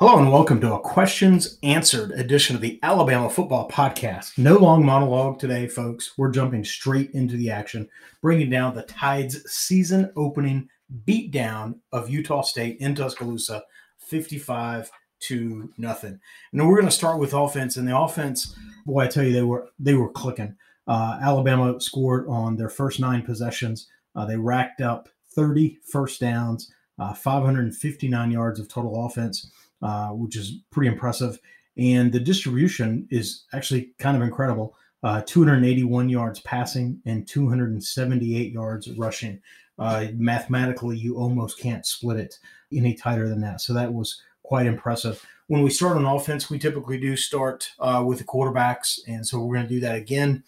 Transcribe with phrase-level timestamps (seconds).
[0.00, 4.38] Hello and welcome to a questions answered edition of the Alabama Football Podcast.
[4.38, 6.16] No long monologue today, folks.
[6.16, 7.86] We're jumping straight into the action,
[8.22, 10.70] bringing down the Tide's season opening
[11.06, 13.62] beatdown of Utah State in Tuscaloosa,
[13.98, 14.90] 55
[15.28, 16.18] to nothing.
[16.54, 17.76] And we're going to start with offense.
[17.76, 18.56] And the offense,
[18.86, 20.56] boy, I tell you, they were they were clicking.
[20.88, 23.86] Uh, Alabama scored on their first nine possessions.
[24.16, 30.36] Uh, they racked up 30 first downs, uh, 559 yards of total offense uh, which
[30.36, 31.38] is pretty impressive.
[31.76, 34.76] And the distribution is actually kind of incredible.
[35.02, 39.40] Uh, 281 yards passing and 278 yards rushing.
[39.78, 42.38] Uh, mathematically, you almost can't split it
[42.70, 43.62] any tighter than that.
[43.62, 45.24] So that was quite impressive.
[45.46, 49.00] When we start on offense, we typically do start uh, with the quarterbacks.
[49.08, 50.44] And so we're going to do that again.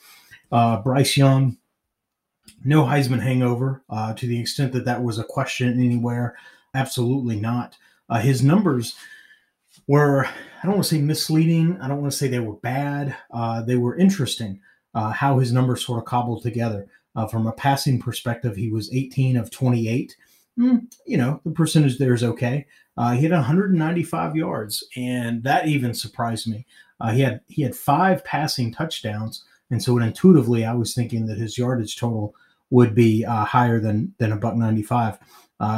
[0.51, 1.57] Uh, Bryce Young,
[2.63, 6.37] no Heisman hangover uh, to the extent that that was a question anywhere.
[6.75, 7.79] Absolutely not.
[8.21, 8.95] his numbers
[9.87, 10.27] were
[10.63, 11.81] I don't want to say misleading.
[11.81, 13.17] I don't want to say they were bad.
[13.33, 14.61] Uh, they were interesting.
[14.95, 16.87] Uh, how his numbers sort of cobbled together.
[17.17, 20.17] Uh, from a passing perspective, he was 18 of 28.
[20.59, 22.67] Mm, you know, the percentage there is okay.
[22.97, 26.67] Uh, he had 195 yards, and that even surprised me.
[27.01, 31.39] Uh, he had he had five passing touchdowns, and so intuitively, I was thinking that
[31.39, 32.35] his yardage total
[32.71, 35.19] would be uh, higher than than a buck 95.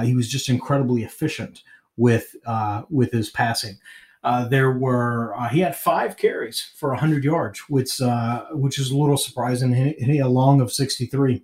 [0.03, 1.63] he was just incredibly efficient
[1.97, 3.79] with uh, with his passing.
[4.23, 8.91] Uh, there were uh, he had five carries for 100 yards, which uh, which is
[8.91, 9.75] a little surprising.
[9.75, 11.43] He, he had a long of 63.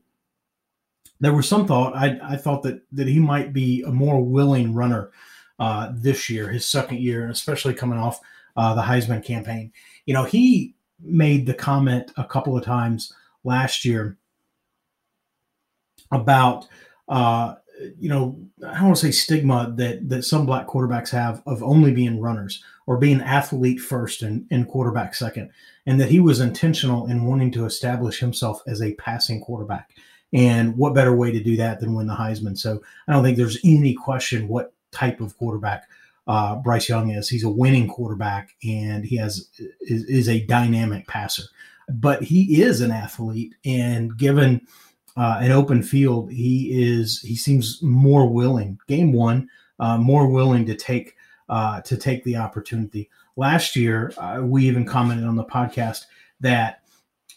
[1.21, 4.75] There was some thought I, I thought that that he might be a more willing
[4.75, 5.11] runner
[5.59, 8.19] uh, this year, his second year, especially coming off
[8.57, 9.73] uh, the Heisman campaign.
[10.07, 13.13] You know, he made the comment a couple of times
[13.45, 14.17] last year
[16.13, 16.67] about
[17.09, 17.57] uh,
[17.99, 21.63] you know, I don't want to say stigma that that some black quarterbacks have of
[21.63, 25.51] only being runners or being athlete first and, and quarterback second,
[25.87, 29.91] and that he was intentional in wanting to establish himself as a passing quarterback.
[30.33, 32.57] And what better way to do that than win the Heisman?
[32.57, 35.89] So I don't think there's any question what type of quarterback
[36.27, 37.29] uh, Bryce Young is.
[37.29, 39.49] He's a winning quarterback, and he has
[39.81, 41.45] is, is a dynamic passer.
[41.89, 44.67] But he is an athlete, and given
[45.17, 48.79] uh, an open field, he is he seems more willing.
[48.87, 49.49] Game one,
[49.79, 51.17] uh, more willing to take
[51.49, 53.11] uh, to take the opportunity.
[53.37, 56.07] Last year, uh, we even commented on the podcast
[56.41, 56.83] that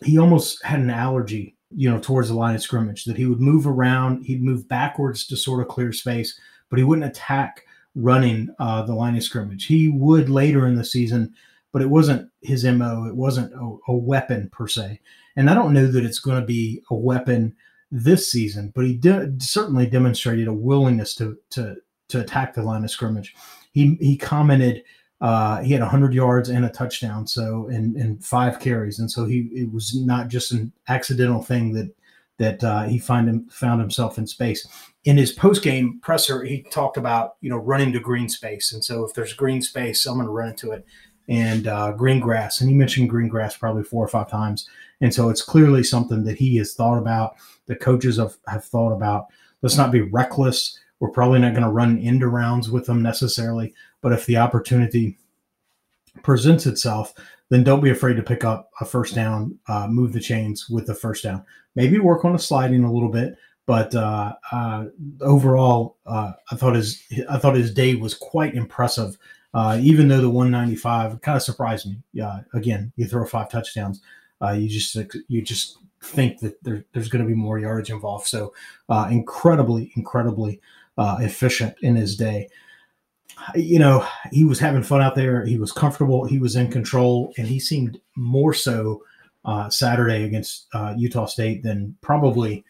[0.04, 3.06] he almost had an allergy, you know, towards the line of scrimmage.
[3.06, 6.86] That he would move around, he'd move backwards to sort of clear space, but he
[6.86, 9.66] wouldn't attack running uh, the line of scrimmage.
[9.66, 11.34] He would later in the season,
[11.72, 13.06] but it wasn't his mo.
[13.08, 15.00] It wasn't a, a weapon per se.
[15.36, 17.56] And I don't know that it's going to be a weapon
[17.92, 19.00] this season, but he
[19.40, 21.76] certainly demonstrated a willingness to to
[22.10, 23.36] to attack the line of scrimmage.
[23.72, 24.84] He he commented
[25.22, 29.26] uh, he had 100 yards and a touchdown, so and and five carries, and so
[29.26, 31.96] he it was not just an accidental thing that
[32.40, 34.68] that uh, he find him found himself in space.
[35.04, 38.84] In his post game presser, he talked about you know running to green space, and
[38.84, 40.86] so if there's green space, I'm going to run into it
[41.28, 42.60] and uh, green grass.
[42.60, 44.68] And he mentioned green grass probably four or five times.
[45.02, 47.36] And so it's clearly something that he has thought about,
[47.66, 49.28] the coaches have, have thought about.
[49.62, 50.80] Let's not be reckless.
[51.00, 53.74] We're probably not going to run into rounds with them necessarily.
[54.02, 55.18] But if the opportunity
[56.22, 57.14] presents itself,
[57.50, 60.88] then don't be afraid to pick up a first down, uh, move the chains with
[60.88, 61.44] the first down.
[61.76, 63.36] Maybe work on the sliding a little bit,
[63.66, 64.86] but uh, uh,
[65.22, 69.18] overall, uh, I thought his I thought his day was quite impressive
[69.54, 71.98] uh, even though the 195 kind of surprised me.
[72.14, 74.02] Yeah, again, you throw five touchdowns,
[74.42, 74.96] uh, you just
[75.28, 78.28] you just think that there, there's going to be more yards involved.
[78.28, 78.54] So
[78.90, 80.60] uh, incredibly, incredibly
[80.98, 82.50] uh, efficient in his day.
[83.56, 85.46] You know, he was having fun out there.
[85.46, 86.26] He was comfortable.
[86.26, 89.04] He was in control, and he seemed more so
[89.46, 92.64] uh, Saturday against uh, Utah State than probably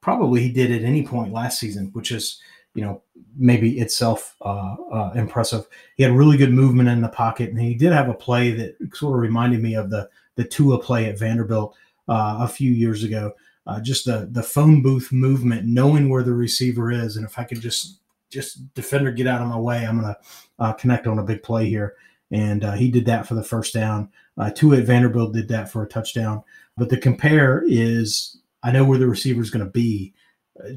[0.00, 2.40] probably he did at any point last season, which is
[2.78, 3.02] you know,
[3.36, 5.66] maybe itself uh, uh, impressive.
[5.96, 8.76] He had really good movement in the pocket, and he did have a play that
[8.94, 11.76] sort of reminded me of the the Tua play at Vanderbilt
[12.06, 13.32] uh, a few years ago.
[13.66, 17.42] Uh, just the the phone booth movement, knowing where the receiver is, and if I
[17.42, 17.98] could just
[18.30, 20.16] just defender get out of my way, I'm gonna
[20.60, 21.96] uh, connect on a big play here.
[22.30, 24.10] And uh, he did that for the first down.
[24.54, 26.44] Tua at Vanderbilt did that for a touchdown
[26.76, 30.14] But the compare is I know where the receiver is going to be.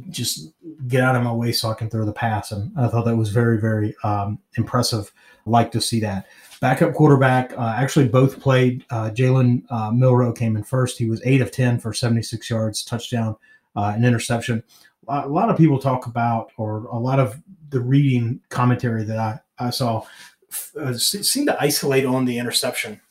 [0.10, 0.51] Just
[0.88, 2.51] get out of my way so I can throw the pass.
[2.51, 5.12] And I thought that was very, very um, impressive.
[5.45, 6.28] Like to see that.
[6.60, 8.86] Backup quarterback, uh, actually both played.
[8.92, 11.00] Uh, Jalen uh, Milroe came in first.
[11.00, 13.36] He was 8 of 10 for 76 yards, touchdown,
[13.75, 14.63] uh, an interception.
[15.07, 19.39] A lot of people talk about, or a lot of the reading commentary that I,
[19.57, 20.06] I saw
[20.80, 23.01] uh, seemed to isolate on the interception.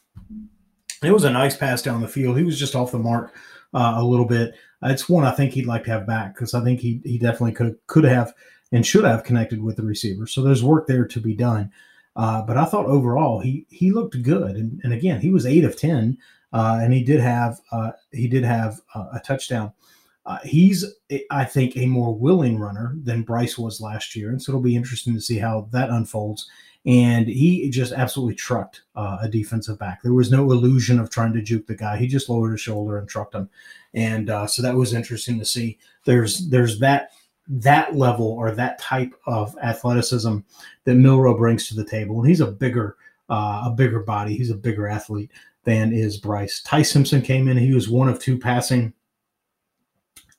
[1.03, 2.37] It was a nice pass down the field.
[2.37, 3.35] He was just off the mark
[3.73, 4.55] uh, a little bit.
[4.83, 7.53] It's one I think he'd like to have back because I think he he definitely
[7.53, 8.35] could could have
[8.73, 10.27] and should have connected with the receiver.
[10.27, 11.71] So there's work there to be done.
[12.17, 15.65] Uh, but I thought overall he he looked good, and, and again he was eight
[15.65, 16.19] of ten,
[16.53, 19.73] uh, and he did have uh, he did have a touchdown.
[20.27, 20.85] Uh, he's
[21.31, 24.77] I think a more willing runner than Bryce was last year, and so it'll be
[24.77, 26.49] interesting to see how that unfolds.
[26.87, 30.03] And he just absolutely trucked uh, a defensive back.
[30.03, 31.99] There was no illusion of trying to juke the guy.
[31.99, 33.51] He just lowered his shoulder and trucked him,
[33.95, 35.79] and uh, so that was interesting to see.
[36.05, 37.11] There's there's that
[37.51, 40.39] that level or that type of athleticism
[40.85, 42.21] that Milroe brings to the table.
[42.21, 42.97] And he's a bigger,
[43.29, 44.37] uh, a bigger body.
[44.37, 45.31] He's a bigger athlete
[45.65, 46.63] than is Bryce.
[46.63, 47.57] Ty Simpson came in.
[47.57, 48.93] He was one of two passing.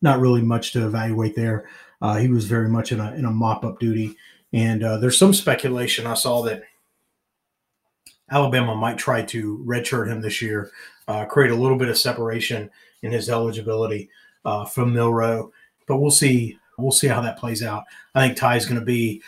[0.01, 1.67] Not really much to evaluate there.
[2.01, 4.15] Uh, he was very much in a in a mop up duty.
[4.53, 6.63] And uh, there's some speculation I saw that
[8.31, 10.71] Alabama might try to redshirt him this year,
[11.07, 12.69] uh, create a little bit of separation
[13.01, 14.09] in his eligibility
[14.45, 15.51] uh, from Milroe.
[15.87, 17.83] But we'll see we'll see how that plays out.
[18.15, 19.21] I think Ty is going to be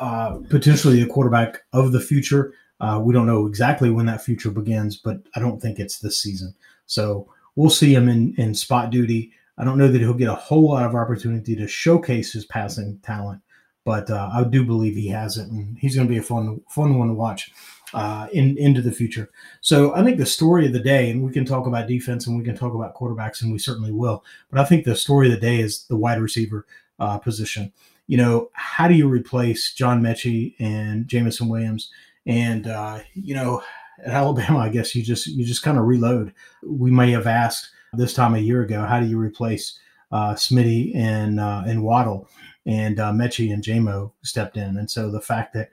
[0.00, 2.52] uh, potentially the quarterback of the future.
[2.80, 6.20] Uh, we don't know exactly when that future begins, but I don't think it's this
[6.20, 6.54] season.
[6.86, 9.32] So we'll see him in, in spot duty.
[9.56, 13.00] I don't know that he'll get a whole lot of opportunity to showcase his passing
[13.02, 13.42] talent,
[13.84, 16.60] but uh, I do believe he has it, and he's going to be a fun
[16.68, 17.50] fun one to watch
[17.94, 19.30] uh, in into the future.
[19.60, 22.36] So I think the story of the day, and we can talk about defense and
[22.36, 24.24] we can talk about quarterbacks, and we certainly will.
[24.50, 26.66] But I think the story of the day is the wide receiver
[26.98, 27.72] uh, position.
[28.06, 31.90] You know, how do you replace John Metchie and Jameson Williams?
[32.26, 33.62] And uh, you know,
[34.04, 36.32] at Alabama, I guess you just you just kind of reload.
[36.62, 39.78] We may have asked this time a year ago, how do you replace
[40.12, 42.28] uh, Smitty and uh, and Waddle?
[42.66, 45.70] And uh, Metchie and Jamo stepped in, and so the fact that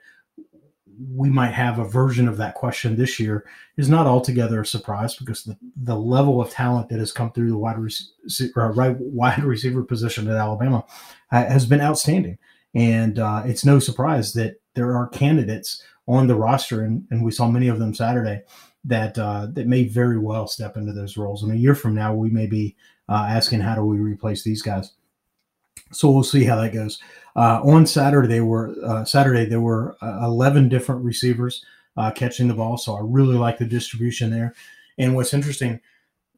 [0.98, 3.44] we might have a version of that question this year
[3.76, 7.50] is not altogether a surprise because the, the level of talent that has come through
[7.50, 10.84] the wide, receiver, right, wide receiver position at Alabama
[11.32, 12.38] uh, has been outstanding.
[12.74, 17.30] And uh, it's no surprise that there are candidates on the roster, and, and we
[17.30, 18.42] saw many of them Saturday,
[18.84, 21.42] that uh, that may very well step into those roles.
[21.42, 22.76] And a year from now, we may be
[23.08, 24.92] uh, asking, how do we replace these guys?
[25.92, 27.00] So we'll see how that goes.
[27.36, 31.64] Uh, on Saturday, were uh, Saturday there were uh, eleven different receivers
[31.96, 32.76] uh, catching the ball.
[32.76, 34.54] So I really like the distribution there.
[34.98, 35.80] And what's interesting,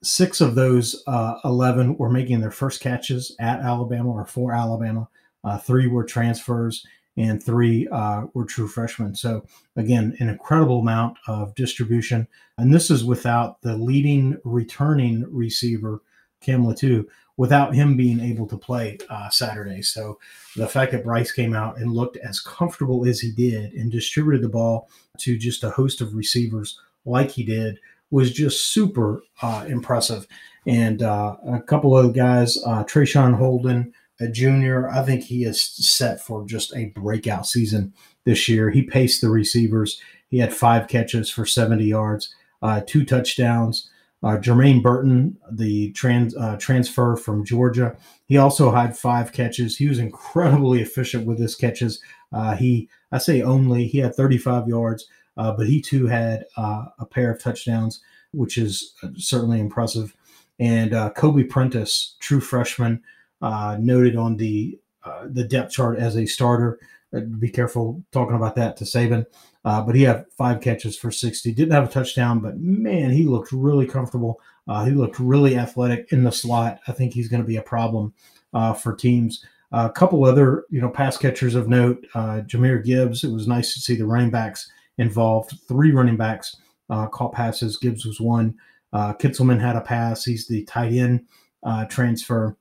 [0.03, 5.09] six of those uh, eleven were making their first catches at Alabama or for Alabama.
[5.45, 6.85] Uh, three were transfers,
[7.17, 7.87] and three
[8.35, 9.15] were true freshmen.
[9.15, 9.47] So
[9.77, 12.27] again, an incredible amount of distribution.
[12.59, 16.03] And this is without the leading returning receiver,
[16.41, 17.07] Cam Latu,
[17.39, 19.81] without him being able to play uh, Saturday.
[19.81, 20.19] So
[20.57, 24.43] the fact that Bryce came out and looked as comfortable as he did and distributed
[24.43, 27.79] the ball to just a host of receivers like he did
[28.11, 30.27] was just super uh, impressive.
[30.67, 35.63] And uh, a couple of guys, uh, Traeshon Holden, a junior, I think he is
[35.63, 38.71] set for just a breakout season this year.
[38.71, 40.01] He paced the receivers.
[40.29, 43.89] He had five catches for 70 yards, uh, two touchdowns.
[44.23, 47.97] Uh, Jermaine Burton, the trans, uh, transfer from Georgia,
[48.27, 49.77] he also had five catches.
[49.77, 52.03] He was incredibly efficient with his catches.
[52.33, 55.07] Uh, he, I say only, he had 35 yards,
[55.37, 60.15] uh, but he too had uh, a pair of touchdowns, which is uh, certainly impressive.
[60.59, 63.01] And Kobe Prentice, true freshman,
[63.41, 64.81] noted on the
[65.27, 66.81] the depth chart as a starter.
[67.39, 69.25] Be careful talking about that to Saban.
[69.65, 71.53] Uh, but he had five catches for 60.
[71.53, 74.41] Didn't have a touchdown, but man, he looked really comfortable.
[74.67, 76.81] Uh, he looked really athletic in the slot.
[76.87, 78.13] I think he's going to be a problem
[78.53, 79.45] uh, for teams.
[79.73, 82.07] a couple other, you know, pass catchers of note.
[82.15, 83.25] Uh, Jahmyr Gibbs.
[83.25, 85.59] It was nice to see the running backs involved.
[85.67, 86.57] Three running backs
[86.91, 87.77] uh, caught passes.
[87.77, 88.55] Gibbs was one.
[88.93, 90.25] Uh, Kitselman had a pass.
[90.25, 91.27] He's the tight end
[91.91, 92.57] transfer.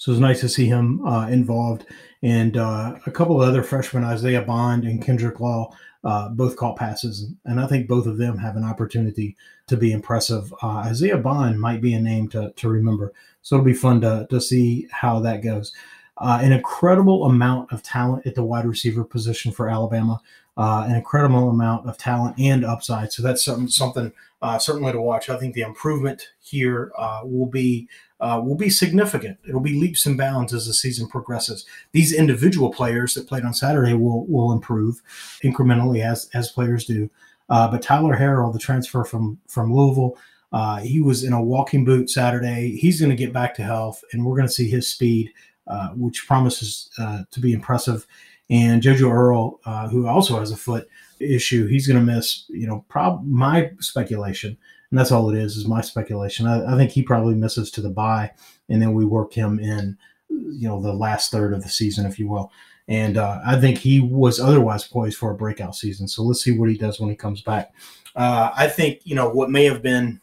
[0.00, 1.84] So it was nice to see him involved.
[2.22, 7.30] And a couple of other freshmen, Isaiah Bond and Kendrick Law, uh, both caught passes,
[7.44, 10.52] and I think both of them have an opportunity to be impressive.
[10.62, 14.26] Uh, Isaiah Bond might be a name to, to remember, so it'll be fun to,
[14.30, 15.74] to see how that goes.
[16.16, 20.20] Uh, an incredible amount of talent at the wide receiver position for Alabama,
[20.56, 23.12] uh, an incredible amount of talent and upside.
[23.12, 25.28] So that's something something uh, certainly to watch.
[25.28, 27.88] I think the improvement here uh, will be
[28.20, 29.38] uh, will be significant.
[29.48, 31.64] It'll be leaps and bounds as the season progresses.
[31.92, 35.00] These individual players that played on Saturday will will improve
[35.42, 37.10] incrementally as as players do.
[37.48, 40.16] Uh, but Tyler Harrell, the transfer from from Louisville,
[40.52, 42.76] uh, he was in a walking boot Saturday.
[42.76, 45.32] He's going to get back to health, and we're going to see his speed,
[45.66, 48.06] uh, which promises uh, to be impressive.
[48.50, 50.88] And JoJo Earle, uh, who also has a foot
[51.20, 52.44] issue, he's going to miss.
[52.48, 54.58] You know, prob my speculation
[54.90, 56.46] and that's all it is is my speculation.
[56.46, 58.32] I, I, think he probably misses to the bye
[58.68, 59.96] and then we work him in
[60.28, 62.52] you know the last third of the season if you will.
[62.88, 66.08] And uh, i think he was otherwise poised for a breakout season.
[66.08, 67.72] So let's see what he does when he comes back.
[68.16, 70.20] Uh, i think you know what may have been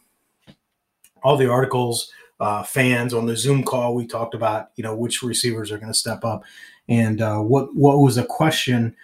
[1.23, 5.23] all the articles uh, fans on the zoom call we talked about you know which
[5.23, 6.43] receivers are going to step up.
[6.89, 8.95] And uh, what what was a question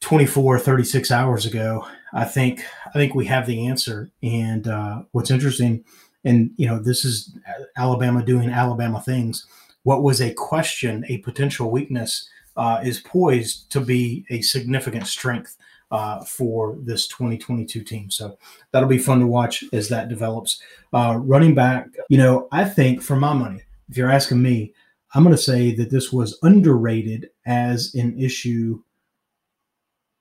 [0.00, 4.10] 24 36 hours ago i think i think we have the answer.
[4.22, 5.84] And uh, what's interesting
[6.24, 7.36] and you know this is
[7.76, 9.46] alabama doing alabama things.
[9.84, 15.56] What was a question a potential weakness uh, is poised to be a significant strength
[15.90, 18.10] uh, for this 2022 team.
[18.10, 18.38] So
[18.72, 20.60] that'll be fun to watch as that develops.
[20.92, 24.72] Uh, running back you know i think for my money if you're asking me
[25.14, 28.80] i'm going to say that this was underrated as an issue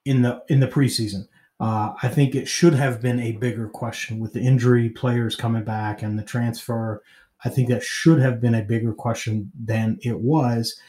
[0.05, 1.27] in the in the preseason.
[1.59, 5.63] Uh, I think it should have been a bigger question with the injury players coming
[5.63, 7.01] back and the transfer.
[7.43, 10.79] I think that should have been a bigger question than it was.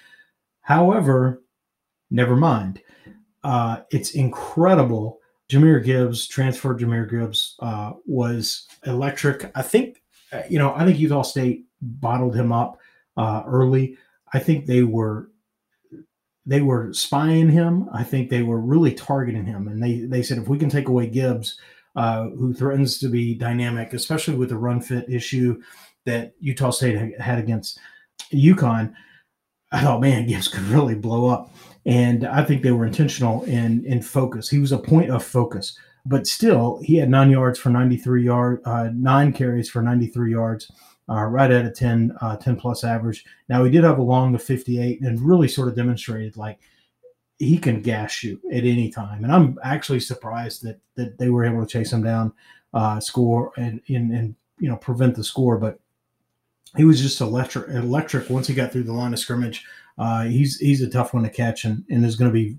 [0.63, 1.43] However,
[2.11, 2.81] never mind.
[3.45, 5.21] Uh, it's incredible.
[5.49, 9.53] Jahmyr Gibbs, transfer Jahmyr Gibbs, uh, was electric.
[9.55, 12.81] I think, uh, you know, I think Utah State bottled him up
[13.17, 13.97] uh, early.
[14.33, 15.31] I think they were
[16.47, 17.89] they were spying him.
[17.93, 20.89] I think they were really targeting him, and they they said if we can take
[20.89, 21.59] away Gibbs,
[21.97, 25.61] uh, who threatens to be dynamic, especially with the run fit issue
[26.05, 27.81] that Utah State had against
[28.33, 28.95] UConn,
[29.73, 31.53] I thought, man, Gibbs could really blow up.
[31.85, 34.49] And I think they were intentional in in focus.
[34.49, 38.61] He was a point of focus, but still, he had nine yards for 93 yard,
[38.65, 40.71] uh, nine carries for 93 yards
[41.09, 43.25] uh, right at a 10, uh, 10 plus average.
[43.49, 46.59] Now, he did have a long of 58 and really sort of demonstrated like
[47.39, 49.23] he can gas you at any time.
[49.23, 52.33] And I'm actually surprised that that they were able to chase him down,
[52.73, 55.59] uh, score, and, and, and you know, prevent the score.
[55.59, 55.79] But
[56.77, 59.65] he was just electric, electric once he got through the line of scrimmage.
[59.99, 62.57] Uh, he's he's a tough one to catch and, and is going to be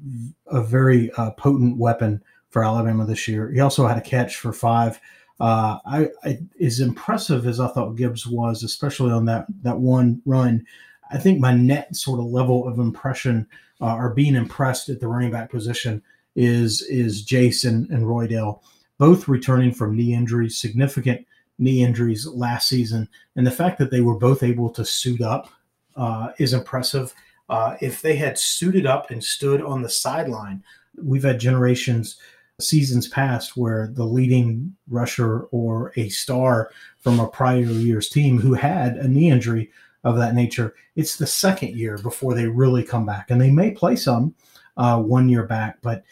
[0.48, 3.52] a very uh, potent weapon for Alabama this year.
[3.52, 5.00] He also had a catch for five
[5.40, 10.22] uh, I, I, as impressive as I thought Gibbs was, especially on that that one
[10.26, 10.66] run,
[11.12, 13.48] I think my net sort of level of impression
[13.80, 16.02] uh, or being impressed at the running back position
[16.36, 18.62] is is Jason and Roy Roydell,
[18.98, 21.26] both returning from knee injuries, significant
[21.60, 25.50] knee injuries last season, and the fact that they were both able to suit up
[25.96, 27.14] uh, is impressive.
[27.50, 30.64] Uh, if they had suited up and stood on the sideline,
[31.02, 32.18] we've had generations
[32.60, 38.54] seasons past where the leading rusher or a star from a prior year's team who
[38.54, 39.72] had a knee injury
[40.04, 43.30] of that nature, it's the second year before they really come back.
[43.30, 44.34] And they may play some
[44.76, 46.04] uh, one year back, but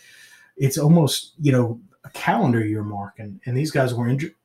[0.56, 3.18] it's almost, you know, a calendar year mark.
[3.18, 4.36] And, and these guys were injured,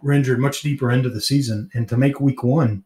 [0.00, 1.70] were injured much deeper into the season.
[1.74, 2.84] And to make week one,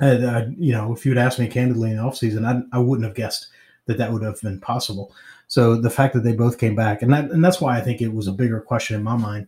[0.00, 3.06] uh, uh, you know, if you'd asked me candidly in the offseason, I, I wouldn't
[3.06, 3.48] have guessed
[3.86, 5.12] that that would have been possible.
[5.54, 8.02] So the fact that they both came back, and that and that's why I think
[8.02, 9.46] it was a bigger question in my mind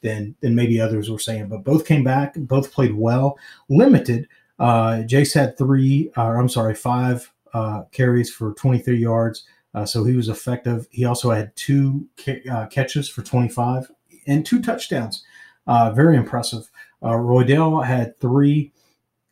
[0.00, 1.46] than than maybe others were saying.
[1.46, 4.26] But both came back, both played well, limited.
[4.58, 9.44] Uh, Jase had three, uh, I'm sorry, five uh, carries for 23 yards,
[9.74, 10.88] uh, so he was effective.
[10.90, 13.92] He also had two ca- uh, catches for 25
[14.26, 15.24] and two touchdowns.
[15.68, 16.68] Uh, very impressive.
[17.00, 18.72] Uh, Roydell had three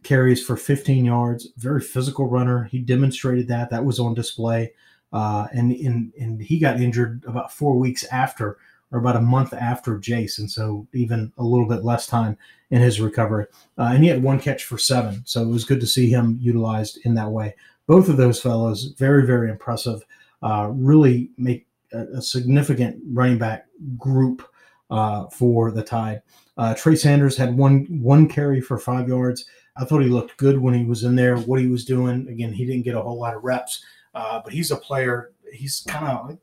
[0.05, 1.49] carries for 15 yards.
[1.57, 2.62] Very physical runner.
[2.71, 3.71] He demonstrated that.
[3.71, 4.73] That was on display.
[5.12, 8.57] Uh, and, and and he got injured about four weeks after,
[8.90, 12.37] or about a month after Jase, and so even a little bit less time
[12.71, 13.47] in his recovery.
[13.78, 16.38] Uh, and he had one catch for seven, so it was good to see him
[16.40, 17.54] utilized in that way.
[17.87, 20.04] Both of those fellows, very very impressive.
[20.42, 23.66] Uh, really make a, a, significant running back
[23.97, 24.42] group
[24.90, 26.21] uh, for the Tide.
[26.57, 29.45] Uh, Trey Sanders had one one carry for five yards.
[29.76, 31.37] I thought he looked good when he was in there.
[31.37, 34.52] What he was doing, again, he didn't get a whole lot of reps, uh, but
[34.52, 35.33] he's a player.
[35.52, 36.38] He's kind of,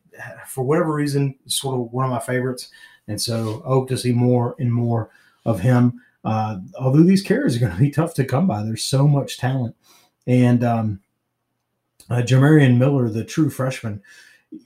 [0.47, 2.69] for whatever reason, sort of one of my favorites.
[3.07, 5.09] And so I hope to see more and more
[5.45, 6.01] of him.
[6.23, 9.37] Uh, although these carries are going to be tough to come by, there's so much
[9.37, 9.75] talent.
[10.27, 10.99] And um,
[12.09, 14.01] uh, Jamarion Miller, the true freshman,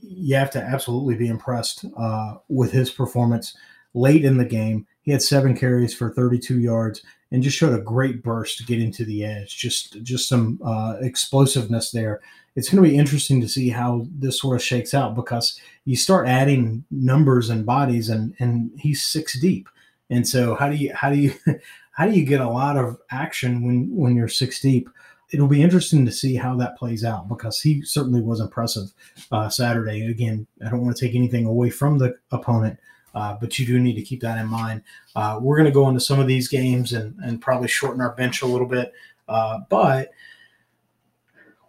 [0.02, 3.56] you have to absolutely be impressed uh, with his performance.
[3.94, 4.88] late in the game.
[5.02, 8.80] He had seven carries for 32 yards and just showed a great burst to get
[8.80, 9.58] into the edge.
[9.58, 12.22] Just just some uh, explosiveness there.
[12.56, 15.96] It's going to be interesting to see how this sort of shakes out because you
[15.96, 19.68] start adding numbers and bodies, and and he's six deep.
[20.10, 21.34] And so how do you how do you
[21.92, 24.90] how do you get a lot of action when when you're six deep?
[25.32, 28.94] It'll be interesting to see how that plays out because he certainly was impressive
[29.32, 30.06] uh, Saturday.
[30.06, 32.78] Again, I don't want to take anything away from the opponent,
[33.16, 34.84] uh, but you do need to keep that in mind.
[35.16, 38.14] Uh, we're going to go into some of these games and, and probably shorten our
[38.14, 38.94] bench a little bit,
[39.28, 40.12] uh, but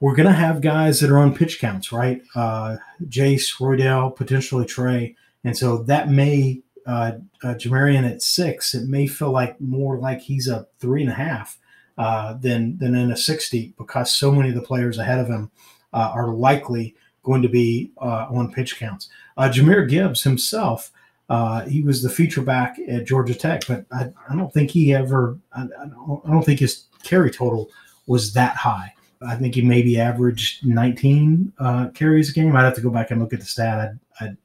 [0.04, 2.20] we're going to have guys that are on pitch counts, right?
[2.34, 2.76] Uh,
[3.08, 5.16] Jase, Roydell, potentially Trey.
[5.44, 10.20] And so that may uh, uh, Jamarion at six, it may feel like more like
[10.20, 11.56] he's a three and a half
[11.96, 15.50] uh, than than in a sixty because so many of the players ahead of him
[15.94, 19.08] uh, are likely going to be uh, on pitch counts.
[19.38, 20.92] Uh, Jahmyr Gibbs himself,
[21.30, 24.92] uh, he was the feature back at Georgia Tech, but I, I don't think he
[24.92, 25.38] ever.
[25.54, 27.70] I, I, don't, I don't think his carry total
[28.06, 28.92] was that high.
[29.26, 32.54] I think he maybe averaged 19 uh, carries a game.
[32.56, 33.94] I'd have to go back and look at the stat.
[34.20, 34.36] I, I,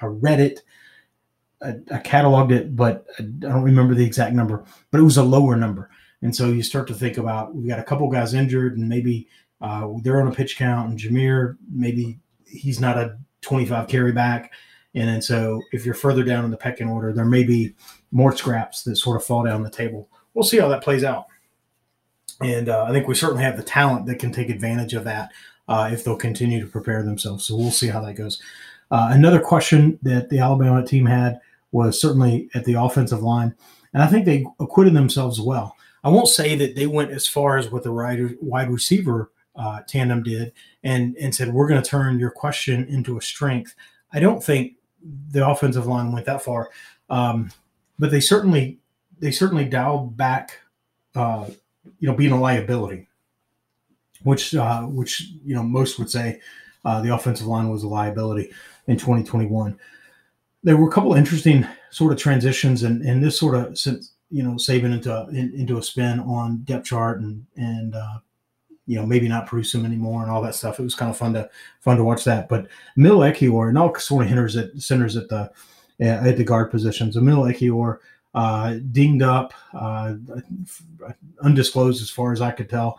[0.00, 0.62] I read it
[1.64, 4.64] I, I cataloged it, but I don't remember the exact number.
[4.90, 5.90] But it was a lower number,
[6.22, 9.28] and so you start to think about we've got a couple guys injured, and maybe
[9.60, 14.52] uh, they're on a pitch count, and Jahmyr maybe he's not a 25 carry back,
[14.94, 17.74] and then so if you're further down in the pecking order, there may be
[18.12, 20.08] more scraps that sort of fall down the table.
[20.34, 21.26] We'll see how that plays out,
[22.40, 25.30] and uh, I think we certainly have the talent that can take advantage of that
[25.68, 27.46] uh, if they'll continue to prepare themselves.
[27.46, 28.40] So we'll see how that goes.
[28.90, 31.40] Uh, another question that the Alabama team had
[31.72, 33.54] was certainly at the offensive line.
[33.92, 35.76] And I think they acquitted themselves well.
[36.02, 40.22] I won't say that they went as far as what the wide receiver uh, tandem
[40.22, 43.74] did and, and said, we're going to turn your question into a strength.
[44.12, 44.74] I don't think
[45.30, 46.70] the offensive line went that far.
[47.08, 47.50] Um,
[47.98, 48.78] but they certainly
[49.18, 50.58] they certainly dialed back
[51.14, 51.46] uh,
[51.98, 53.08] you know being a liability
[54.22, 56.40] which uh, which you know most would say
[56.84, 58.50] uh, the offensive line was a liability
[58.86, 59.78] in 2021
[60.64, 64.42] there were a couple interesting sort of transitions, and and this sort of since you
[64.42, 68.18] know saving into in, into a spin on depth chart and and uh,
[68.86, 70.80] you know maybe not produce him anymore and all that stuff.
[70.80, 71.48] It was kind of fun to
[71.80, 72.48] fun to watch that.
[72.48, 72.66] But
[72.96, 75.52] Emil Ekiyor and all sort of hinders at centers at the
[76.00, 77.16] at the guard positions.
[77.16, 77.98] Emil Ekiyor
[78.34, 80.14] uh, dinged up, uh,
[81.42, 82.98] undisclosed as far as I could tell,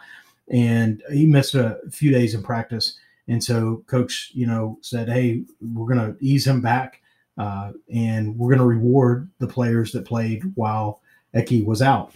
[0.50, 2.98] and he missed a few days in practice.
[3.28, 5.44] And so coach, you know, said, "Hey,
[5.74, 7.02] we're going to ease him back."
[7.38, 11.02] Uh, and we're going to reward the players that played while
[11.36, 12.14] Eki was out,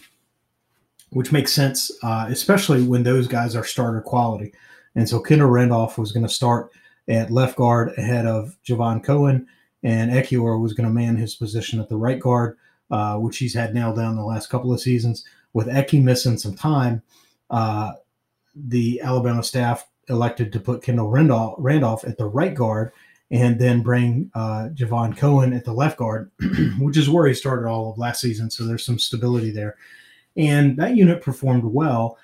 [1.10, 4.54] which makes sense, uh, especially when those guys are starter quality.
[4.96, 6.72] And so Kendall Randolph was going to start
[7.08, 9.48] at left guard ahead of Javion Cohen,
[9.84, 12.58] and Ekiyor was going to man his position at the right guard,
[12.92, 15.26] uh, which he's had nailed down the last couple of seasons.
[15.54, 17.02] With Eki missing some time,
[17.50, 17.94] uh,
[18.56, 22.92] the Alabama staff elected to put Kendall Randolph, Randolph at the right guard
[23.32, 26.32] and then bring uh, Javion Cohen at the left guard,
[26.80, 28.50] which is where he started all of last season.
[28.50, 29.78] So there's some stability there.
[30.36, 32.18] And that unit performed well.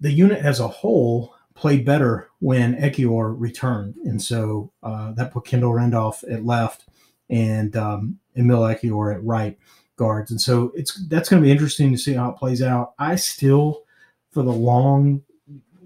[0.00, 3.96] The unit as a whole played better when Ekiyor returned.
[4.04, 6.84] And so uh, that put Kendall Randolph at left
[7.30, 9.58] and um, Emil Ekiyor at right
[9.96, 10.30] guards.
[10.30, 12.94] And so it's that's going to be interesting to see how it plays out.
[12.98, 13.84] I still,
[14.30, 15.22] for the long,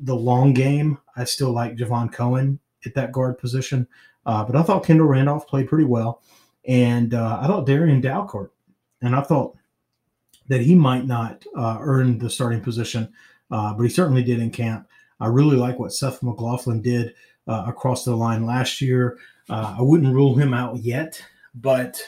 [0.00, 3.86] the long game, I still like Javion Cohen at that guard position.
[4.24, 6.22] Uh, but I thought Kendall Randolph played pretty well.
[6.66, 8.50] And uh, I thought Darrian Dalcourt,
[9.00, 9.56] and I thought
[10.48, 13.10] that he might not uh, earn the starting position,
[13.50, 14.86] uh, but he certainly did in camp.
[15.20, 17.14] I really like what Seth McLaughlin did
[17.46, 19.18] uh, across the line last year.
[19.48, 21.22] Uh, I wouldn't rule him out yet,
[21.54, 22.00] but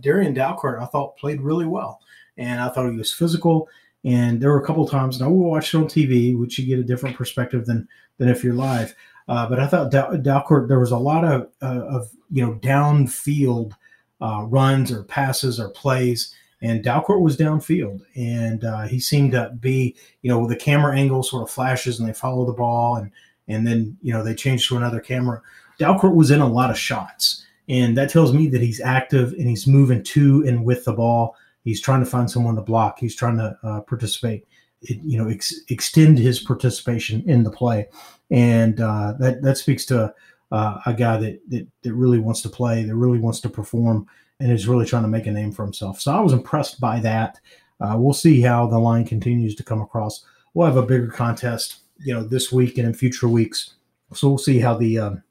[0.00, 2.00] Darrian Dalcourt I thought played really well.
[2.36, 3.68] And I thought he was physical.
[4.04, 6.66] And there were a couple times, and I will watch it on TV, which you
[6.66, 8.94] get a different perspective than than if you're live.
[9.28, 13.72] Uh, but I thought Dalcourt, there was a lot of, uh, of you know, downfield
[14.20, 16.34] uh, runs or passes or plays.
[16.60, 21.24] And Dalcourt was downfield, and uh, he seemed to be, you know, the camera angle
[21.24, 23.10] sort of flashes, and they follow the ball, and
[23.48, 25.42] and then you know they change to another camera.
[25.78, 29.48] Dalcourt was in a lot of shots, and that tells me that he's active and
[29.48, 31.36] he's moving to and with the ball.
[31.64, 32.98] He's trying to find someone to block.
[32.98, 34.46] He's trying to uh, participate
[34.82, 37.88] it, you know ex- extend his participation in the play,
[38.30, 40.12] and uh, that that speaks to
[40.50, 44.06] uh, a guy that, that that really wants to play, that really wants to perform,
[44.40, 46.00] and is really trying to make a name for himself.
[46.00, 47.40] So I was impressed by that.
[47.80, 50.24] Uh, we'll see how the line continues to come across.
[50.54, 53.74] We'll have a bigger contest, you know, this week and in future weeks.
[54.12, 55.22] So we'll see how the um,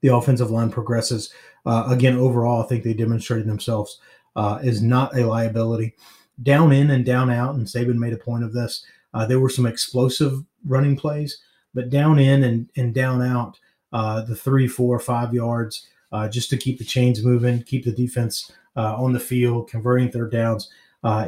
[0.00, 1.32] the offensive line progresses
[1.66, 3.98] uh, again, overall, I think they demonstrated themselves
[4.36, 5.94] uh, as not a liability.
[6.42, 8.86] Down in and down out, and Saban made a point of this.
[9.12, 11.38] Uh, there were some explosive running plays,
[11.74, 13.58] but down in and, and down out,
[13.92, 17.92] uh, the three, four, five yards, uh, just to keep the chains moving, keep the
[17.92, 20.70] defense uh, on the field, converting third downs.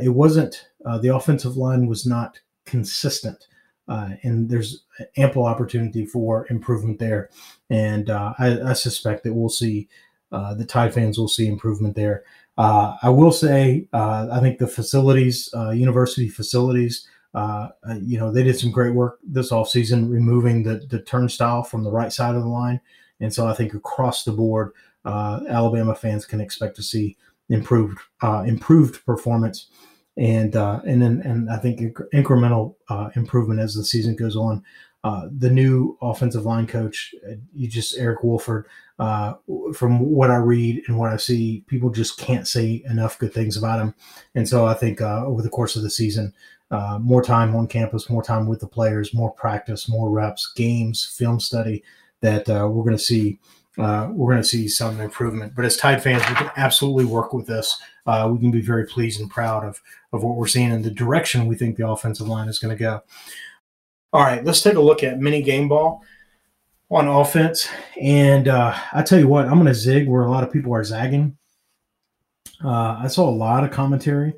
[0.03, 0.69] it wasn't
[1.01, 3.47] the offensive line was not consistent.
[3.89, 4.83] Uh, and there's
[5.17, 7.31] ample opportunity for improvement there.
[7.71, 9.89] And uh, I, I, suspect that we'll see
[10.31, 12.25] uh, the Tide fans will see improvement there.
[12.59, 18.43] Uh, I will say, uh, I think the facilities, uh, university facilities, you know, they
[18.43, 22.43] did some great work this offseason removing the, the turnstile from the right side of
[22.43, 22.81] the line.
[23.21, 24.73] And so I think across the board,
[25.07, 27.17] Alabama fans can expect to see
[27.49, 29.69] improved improved performance
[30.19, 31.81] and uh, and then and I think
[32.13, 34.63] incremental uh, improvement as the season goes on.
[35.05, 38.67] Uh, the new offensive line coach, uh, you just Eric Wolford.
[38.99, 39.35] Uh,
[39.73, 43.57] from what I read and what I see, people just can't say enough good things
[43.57, 43.95] about him.
[44.35, 46.35] And so I think uh, over the course of the season,
[46.99, 51.39] more time on campus, more time with the players, more practice, more reps, games, film
[51.39, 51.85] study,
[52.21, 53.39] that we're going to see
[53.79, 55.55] uh, we're going to see some improvement.
[55.55, 57.81] But as Tide fans, we can absolutely work with this.
[58.07, 59.81] Uh, we can be very pleased and proud of
[60.13, 62.81] of what we're seeing and the direction we think the offensive line is going to
[62.81, 63.03] go.
[64.13, 66.03] All right, let's take a look at mini game ball
[66.91, 67.69] on offense.
[68.01, 70.75] And uh, I tell you what, I'm going to zig where a lot of people
[70.75, 71.37] are zagging.
[72.65, 74.35] Uh, I saw a lot of commentary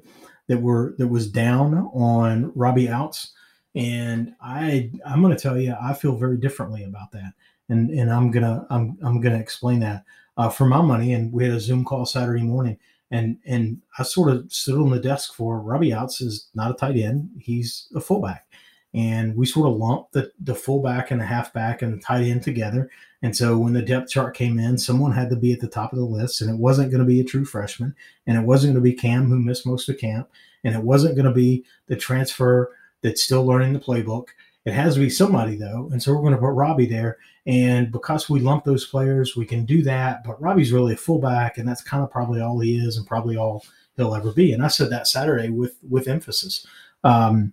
[0.48, 3.33] that were that was down on Robbie Outs,
[3.74, 7.33] and I I'm going to tell you I feel very differently about that
[7.70, 10.04] and and I'm gonna I'm I'm gonna explain that
[10.37, 11.14] uh, for my money.
[11.14, 12.78] And we had a Zoom call Saturday morning,
[13.11, 16.74] and and I sort of stood on the desk for Robbie Outs is not a
[16.74, 18.46] tight end; he's a fullback,
[18.92, 22.42] and we sort of lumped the the fullback and the halfback and the tight end
[22.42, 22.90] together.
[23.22, 25.92] And so when the depth chart came in, someone had to be at the top
[25.92, 27.94] of the list, and it wasn't going to be a true freshman,
[28.26, 30.28] and it wasn't going to be Cam who missed most of camp,
[30.64, 34.28] and it wasn't going to be the transfer that's still learning the playbook.
[34.64, 37.18] It has to be somebody though, and so we're going to put Robbie there.
[37.46, 40.22] And because we lump those players, we can do that.
[40.22, 43.36] But Robbie's really a fullback, and that's kind of probably all he is, and probably
[43.36, 43.64] all
[43.96, 44.52] he'll ever be.
[44.52, 46.66] And I said that Saturday with with emphasis.
[47.04, 47.52] Um,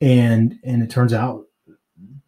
[0.00, 1.46] and and it turns out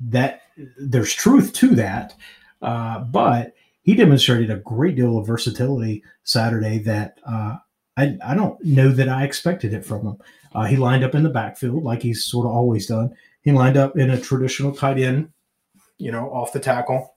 [0.01, 0.43] that
[0.77, 2.15] there's truth to that,
[2.63, 7.57] uh, but he demonstrated a great deal of versatility Saturday that uh,
[7.97, 10.19] I, I don't know that I expected it from him.
[10.55, 13.15] Uh, he lined up in the backfield like he's sort of always done.
[13.49, 15.31] He lined up in a traditional tight end,
[15.97, 17.15] you know, off the tackle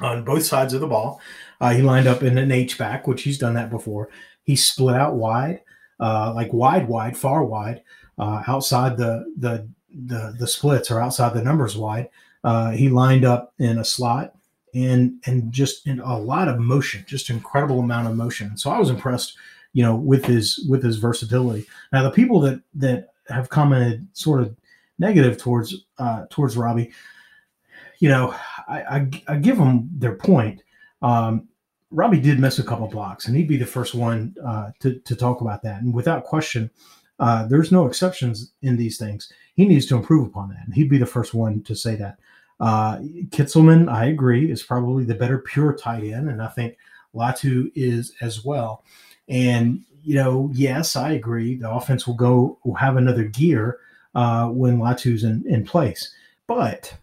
[0.00, 1.20] on both sides of the ball.
[1.60, 4.08] Uh, he lined up in an H back, which he's done that before.
[4.44, 5.60] He split out wide,
[6.00, 7.82] uh, like wide, wide, far wide,
[8.18, 12.08] uh, outside the the the the splits or outside the numbers wide.
[12.42, 14.34] Uh, he lined up in a slot
[14.74, 18.56] and and just in a lot of motion, just incredible amount of motion.
[18.56, 19.36] So I was impressed,
[19.74, 21.66] you know, with his with his versatility.
[21.92, 24.56] Now the people that that have commented sort of
[24.98, 26.92] negative towards uh, towards Robbie,
[27.98, 28.34] you know,
[28.68, 30.62] I, I, I give them their point.
[31.02, 31.48] Um,
[31.90, 35.16] Robbie did miss a couple blocks, and he'd be the first one uh, to to
[35.16, 35.82] talk about that.
[35.82, 36.70] And without question,
[37.18, 39.32] uh, there's no exceptions in these things.
[39.54, 42.18] He needs to improve upon that, and he'd be the first one to say that.
[42.60, 42.98] Uh,
[43.30, 46.76] Kitselman, I agree, is probably the better pure tight end, and I think
[47.14, 48.84] Latu is as well.
[49.28, 51.56] And you know, yes, I agree.
[51.56, 53.78] The offense will go will have another gear,
[54.14, 56.12] uh, when Latu's in, in place.
[56.46, 56.94] But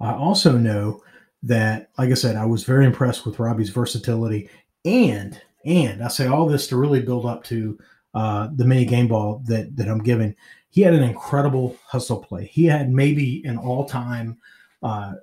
[0.00, 1.02] I also know
[1.42, 4.48] that, like I said, I was very impressed with Robbie's versatility
[4.86, 7.78] and and I say all this to really build up to
[8.14, 10.34] uh, the mini game ball that that I'm giving.
[10.70, 12.46] He had an incredible hustle play.
[12.46, 14.38] He had maybe an all time
[14.82, 15.14] uh,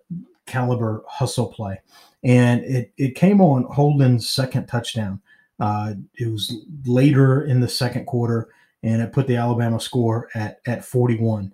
[0.46, 1.80] caliber hustle play,
[2.24, 5.22] and it it came on Holden's second touchdown.
[5.60, 6.54] Uh, it was
[6.86, 8.50] later in the second quarter
[8.84, 11.52] and it put the Alabama score at at 41.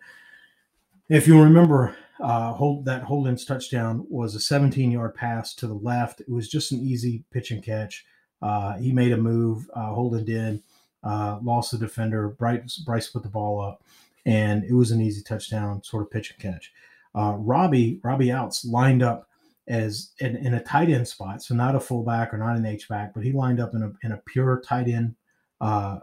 [1.07, 5.73] If you remember, uh, hold that Holden's touchdown was a 17 yard pass to the
[5.73, 6.21] left.
[6.21, 8.05] It was just an easy pitch and catch.
[8.41, 9.69] Uh, he made a move.
[9.73, 10.61] Uh, Holden did.
[11.03, 12.29] Uh, lost the defender.
[12.29, 13.83] Bryce, Bryce put the ball up,
[14.25, 16.73] and it was an easy touchdown, sort of pitch and catch.
[17.15, 19.29] Uh, Robbie Robbie Outs lined up
[19.67, 22.89] as in, in, a tight end spot, so not a fullback or not an H
[22.89, 25.15] back, but he lined up in a in a pure tight end
[25.61, 25.99] uh,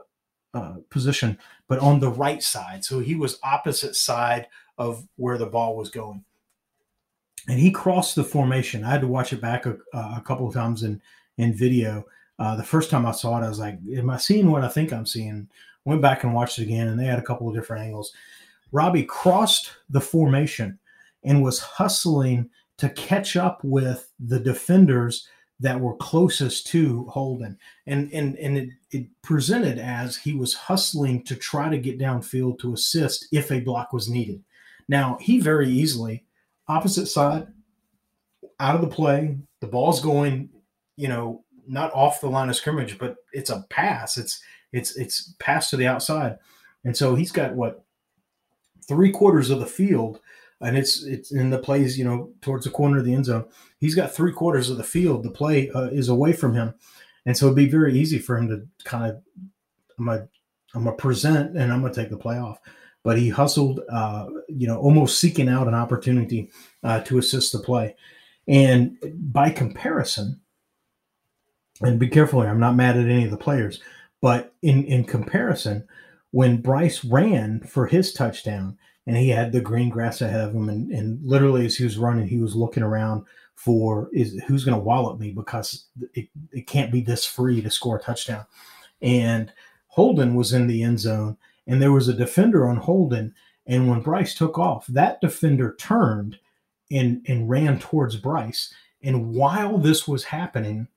[0.57, 1.39] uh, position,
[1.69, 2.85] but on the right side.
[2.85, 4.47] So he was opposite side
[4.79, 6.25] of where the ball was going.
[7.49, 8.83] And he crossed the formation.
[8.83, 11.01] I had to watch it back a, a couple of times in,
[11.37, 12.05] in video.
[12.39, 14.69] Uh, the first time I saw it, I was like, Am I seeing what I
[14.69, 15.49] think I'm seeing?
[15.85, 18.13] Went back and watched it again, and they had a couple of different angles.
[18.73, 20.79] Robbie crossed the formation
[21.23, 25.29] and was hustling to catch up with the defenders
[25.61, 27.59] that were closest to Holden.
[27.87, 32.59] And and and it, it presented as he was hustling to try to get downfield
[32.61, 34.43] to assist if a block was needed.
[34.89, 36.25] Now he very easily,
[36.69, 37.47] opposite side,
[38.61, 40.51] out of the play, the ball's going,
[40.97, 44.17] you know, not off the line of scrimmage, but it's a pass.
[44.19, 44.41] It's
[44.73, 46.39] it's it's pass to the outside.
[46.85, 47.85] And so he's got what
[48.87, 50.21] three quarters of the field
[50.61, 53.47] and it's it's in the plays, you know, towards the corner of the end zone.
[53.79, 55.23] He's got three quarters of the field.
[55.23, 56.75] The play uh, is away from him,
[57.25, 59.23] and so it'd be very easy for him to kind of,
[59.99, 60.29] I'm gonna,
[60.75, 62.59] I'm gonna present and I'm gonna take the play off.
[63.03, 66.51] But he hustled, uh, you know, almost seeking out an opportunity
[66.83, 67.95] uh, to assist the play.
[68.49, 70.41] And by comparison,
[71.83, 73.81] and be careful here, I'm not mad at any of the players,
[74.23, 75.87] but in in comparison,
[76.31, 80.69] when Bryce ran for his touchdown, and he had the green grass ahead of him
[80.69, 83.25] and, and literally as he was running he was looking around
[83.57, 87.71] for is who's going to wallop me because it, it can't be this free to
[87.71, 88.45] score a touchdown.
[89.01, 89.53] And
[89.89, 93.35] holden was in the end zone and there was a defender on holden
[93.67, 96.39] and when bryce took off that defender turned
[96.91, 98.73] and and ran towards bryce.
[99.03, 100.89] And while this was happening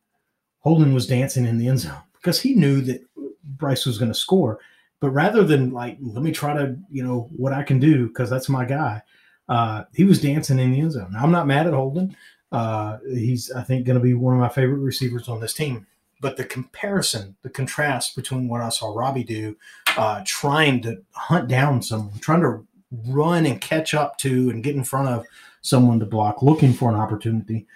[0.60, 3.02] holden was dancing in the end zone because he knew that
[3.43, 4.60] bryce was going to score
[4.99, 8.29] but rather than like, let me try to, you know, what I can do because
[8.29, 9.01] that's my guy,
[9.47, 11.15] uh, he was dancing in the end zone.
[11.17, 12.15] I'm not mad at Holden.
[12.51, 15.88] Uh, he's, I think, going to be one of my favorite receivers on this team.
[16.21, 19.55] But the comparison, the contrast between what I saw Robbie do,
[19.97, 22.65] uh, trying to hunt down someone, trying to
[23.07, 25.25] run and catch up to and get in front of
[25.62, 27.67] someone to block, looking for an opportunity,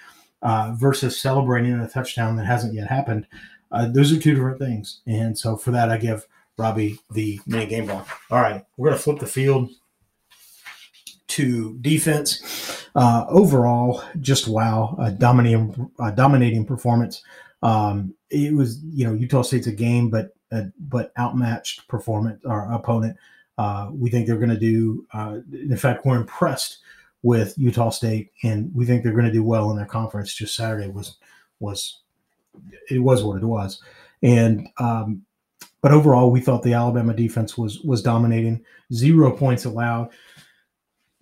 [0.41, 3.25] uh, versus celebrating a touchdown that hasn't yet happened.
[3.71, 4.99] Uh, those are two different things.
[5.07, 8.05] And so for that, I give Robbie the mini game ball.
[8.29, 9.69] All right, we're going to flip the field
[11.29, 12.87] to defense.
[12.95, 17.23] Uh, overall, just wow, a dominating, a dominating performance.
[17.63, 22.71] Um, it was, you know, Utah State's a game, but uh, but outmatched performance our
[22.71, 23.17] opponent.
[23.57, 25.07] Uh, we think they're going to do.
[25.13, 26.79] Uh, in fact, we're impressed
[27.23, 30.33] with Utah State, and we think they're going to do well in their conference.
[30.33, 31.17] Just Saturday was
[31.59, 32.01] was
[32.91, 33.81] it was what it was,
[34.21, 35.23] and um,
[35.83, 38.63] but overall, we thought the Alabama defense was was dominating.
[38.93, 40.11] Zero points allowed.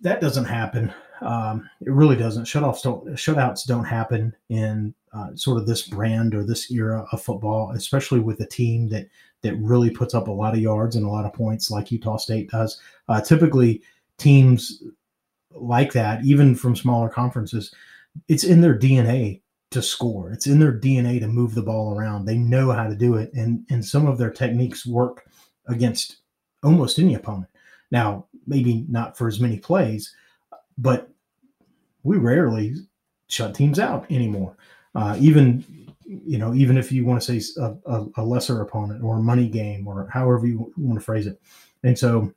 [0.00, 0.94] That doesn't happen.
[1.20, 2.44] Um, it really doesn't.
[2.44, 3.04] Shutoffs don't.
[3.08, 8.20] Shutouts don't happen in uh, sort of this brand or this era of football, especially
[8.20, 9.08] with a team that
[9.42, 12.16] that really puts up a lot of yards and a lot of points, like Utah
[12.16, 12.80] State does.
[13.08, 13.82] Uh, typically,
[14.16, 14.80] teams
[15.50, 17.74] like that, even from smaller conferences,
[18.28, 19.41] it's in their DNA
[19.72, 20.30] to score.
[20.30, 22.24] It's in their DNA to move the ball around.
[22.24, 25.26] They know how to do it, and and some of their techniques work
[25.66, 26.16] against
[26.62, 27.48] almost any opponent.
[27.90, 30.14] Now, maybe not for as many plays,
[30.78, 31.10] but
[32.02, 32.74] we rarely
[33.28, 34.56] shut teams out anymore.
[34.94, 35.64] Uh, even
[36.04, 39.22] you know, even if you want to say a, a, a, lesser opponent or a
[39.22, 41.40] money game or however you want to phrase it,
[41.82, 42.32] and so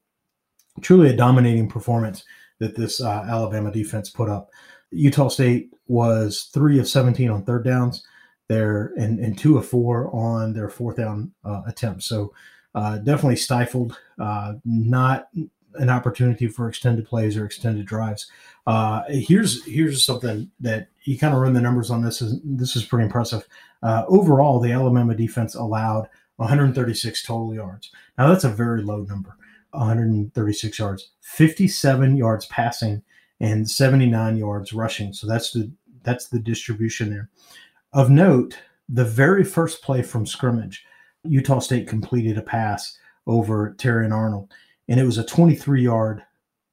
[0.81, 2.23] truly a dominating performance
[2.59, 4.49] that this uh, Alabama defense put up.
[4.91, 8.05] Utah State was three of 17 on third downs
[8.47, 12.05] there and, and two of four on their fourth down uh, attempts.
[12.05, 12.33] So
[12.73, 15.27] uh, definitely stifled, uh, not
[15.75, 18.29] an opportunity for extended plays or extended drives.
[18.67, 22.21] Uh, here's here's something that you kind of run the numbers on this.
[22.21, 23.47] Is, this is pretty impressive.
[23.83, 27.91] Uh, overall, the Alabama defense allowed 136 total yards.
[28.17, 29.37] Now that's a very low number.
[29.71, 33.03] 136 yards, 57 yards passing
[33.39, 35.13] and 79 yards rushing.
[35.13, 35.71] So that's the
[36.03, 37.29] that's the distribution there.
[37.93, 40.85] Of note, the very first play from scrimmage,
[41.23, 44.51] Utah State completed a pass over Terrion Arnold,
[44.87, 46.23] and it was a 23 yard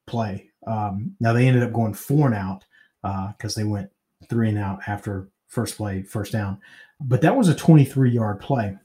[0.07, 0.51] play.
[0.66, 2.64] Um, now they ended up going four and out
[3.03, 3.90] because uh, they went
[4.29, 6.59] three and out after first play, first down.
[7.01, 8.77] But that was a 23 yard play.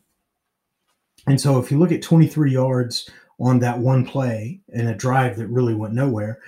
[1.27, 3.09] And so if you look at 23 yards
[3.39, 6.39] on that one play in a drive that really went nowhere,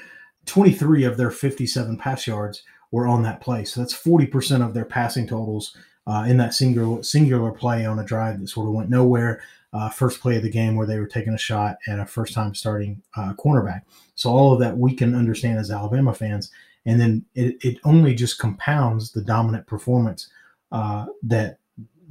[0.45, 3.63] 23 of their 57 pass yards were on that play.
[3.65, 5.75] So that's 40% of their passing totals
[6.07, 9.41] uh, in that singular singular play on a drive that sort of went nowhere.
[9.71, 12.33] Uh, first play of the game where they were taking a shot at a first
[12.33, 13.81] time starting uh, cornerback.
[14.15, 16.49] So all of that we can understand as Alabama fans.
[16.85, 20.29] And then it, it only just compounds the dominant performance
[20.71, 21.59] uh, that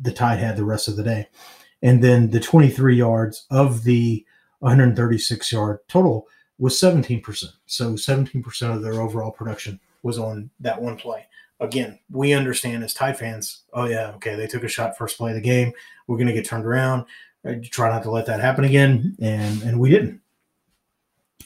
[0.01, 1.27] the Tide had the rest of the day.
[1.83, 4.25] And then the 23 yards of the
[4.61, 6.29] 136 yard total
[6.59, 7.45] was 17%.
[7.67, 11.27] So 17% of their overall production was on that one play.
[11.61, 15.31] Again, we understand as Tide fans, oh, yeah, okay, they took a shot first play
[15.31, 15.73] of the game.
[16.07, 17.07] We're going to get turned around.
[17.71, 19.17] Try not to let that happen again.
[19.21, 20.21] And, and we didn't.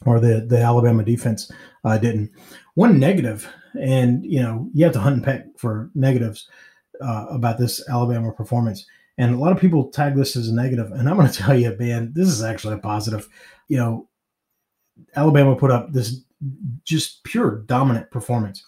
[0.05, 1.51] Or the, the Alabama defense
[1.85, 2.31] uh, didn't.
[2.75, 3.49] One negative,
[3.79, 6.49] and you know, you have to hunt and peck for negatives.
[7.03, 8.87] uh, about this Alabama performance,
[9.19, 11.59] and a lot of people tag this as a negative, and I'm going to tell
[11.59, 13.29] you, man, this is actually a positive.
[13.69, 14.09] You know,
[15.17, 16.21] Alabama put up this
[16.85, 18.65] just pure dominant performance,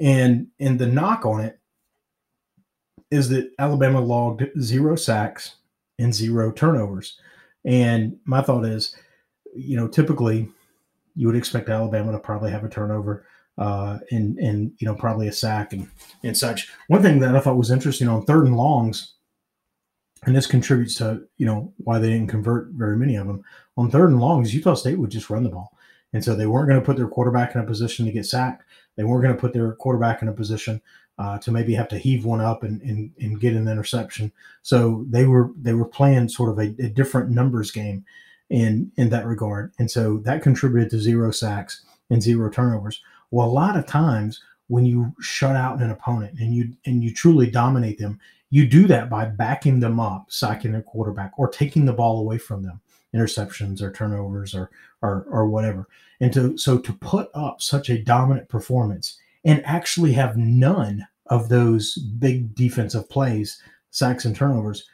[0.00, 1.58] and and the knock on it
[3.10, 5.56] is that Alabama logged zero sacks
[5.98, 7.18] and zero turnovers.
[7.64, 8.94] And my thought is,
[9.54, 10.48] you know, typically
[11.14, 13.26] you would expect Alabama to probably have a turnover
[13.58, 15.88] uh, and and you know probably a sack and
[16.22, 16.70] and such.
[16.88, 19.14] One thing that I thought was interesting on third and longs,
[20.24, 23.42] and this contributes to you know why they didn't convert very many of them
[23.76, 24.54] on third and longs.
[24.54, 25.75] Utah State would just run the ball,
[26.16, 28.64] and so they weren't going to put their quarterback in a position to get sacked.
[28.96, 30.80] They weren't going to put their quarterback in a position
[31.18, 34.32] uh, to maybe have to heave one up and, and, and get an interception.
[34.62, 38.06] So they were they were playing sort of a, a, different numbers game
[38.48, 43.02] in in that regard, and so that contributed to zero sacks and zero turnovers.
[43.30, 47.12] Well, a lot of times when you shut out an opponent and you and you
[47.12, 51.84] truly dominate them, you do that by backing them up, sacking their quarterback, or taking
[51.84, 52.80] the ball away from them,
[53.16, 54.70] interceptions or turnovers or
[55.02, 55.88] or, or whatever.
[56.20, 61.48] And to so to put up such a dominant performance and actually have none of
[61.48, 64.84] those big defensive plays, sacks and turnovers,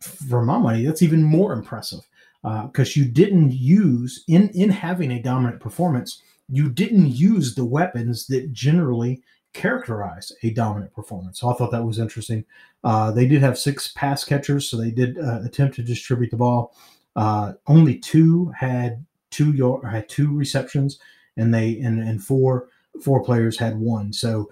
[0.00, 2.00] for my money, that's even more impressive
[2.42, 7.64] because uh, you didn't use in in having a dominant performance, you didn't use the
[7.64, 11.40] weapons that generally characterize a dominant performance.
[11.40, 12.44] So I thought that was interesting.
[12.84, 16.36] Uh, they did have six pass catchers, so they did uh, attempt to distribute the
[16.36, 16.74] ball.
[17.16, 20.98] Uh, only two had two yard had two receptions,
[21.36, 22.68] and they and and four
[23.02, 24.12] four players had one.
[24.12, 24.50] So